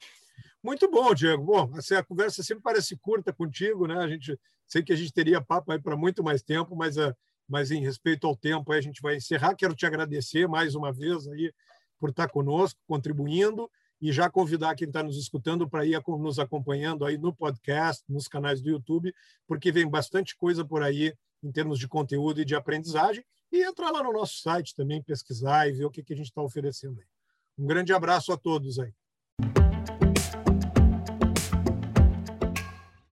Muito 0.64 0.90
bom, 0.90 1.14
Diego. 1.14 1.44
Bom, 1.44 1.72
assim, 1.78 1.94
a 1.94 2.04
conversa 2.04 2.44
sempre 2.44 2.64
parece 2.64 2.98
curta 2.98 3.32
contigo, 3.32 3.88
né? 3.88 3.98
A 3.98 4.08
gente 4.08 4.38
sei 4.68 4.84
que 4.84 4.92
a 4.92 4.96
gente 4.96 5.14
teria 5.14 5.40
papo 5.42 5.72
aí 5.72 5.80
para 5.80 5.96
muito 5.96 6.24
mais 6.24 6.42
tempo, 6.42 6.76
mas, 6.76 6.98
uh, 6.98 7.16
mas 7.48 7.72
em 7.72 7.82
respeito 7.82 8.28
ao 8.28 8.36
tempo, 8.36 8.74
a 8.74 8.82
gente 8.82 9.02
vai 9.02 9.16
encerrar. 9.16 9.56
Quero 9.56 9.76
te 9.76 9.86
agradecer 9.86 10.48
mais 10.48 10.76
uma 10.76 10.92
vez 10.92 11.28
aí 11.28 11.54
por 12.00 12.10
estar 12.10 12.28
conosco, 12.28 12.80
contribuindo 12.88 13.70
e 14.02 14.12
já 14.12 14.30
convidar 14.30 14.76
quem 14.76 14.88
está 14.88 15.04
nos 15.04 15.18
escutando 15.18 15.70
para 15.70 15.86
ir 15.86 16.02
nos 16.08 16.40
acompanhando 16.40 17.06
aí 17.06 17.18
no 17.18 17.34
podcast, 17.34 18.04
nos 18.08 18.28
canais 18.28 18.62
do 18.62 18.70
YouTube, 18.70 19.14
porque 19.48 19.72
vem 19.72 19.88
bastante 19.88 20.36
coisa 20.36 20.66
por 20.66 20.82
aí 20.82 21.14
em 21.44 21.52
termos 21.52 21.80
de 21.80 21.88
conteúdo 21.88 22.42
e 22.42 22.46
de 22.46 22.56
aprendizagem. 22.56 23.24
E 23.52 23.64
entrar 23.64 23.92
lá 23.92 24.04
no 24.04 24.14
nosso 24.14 24.40
site 24.40 24.76
também, 24.76 25.02
pesquisar 25.02 25.68
e 25.68 25.74
ver 25.74 25.86
o 25.86 25.92
que, 25.92 26.04
que 26.04 26.14
a 26.14 26.16
gente 26.16 26.28
está 26.28 26.42
oferecendo 26.42 27.00
aí. 27.00 27.08
Um 27.58 27.66
grande 27.66 27.94
abraço 27.94 28.32
a 28.32 28.38
todos 28.38 28.80
aí. 28.80 28.94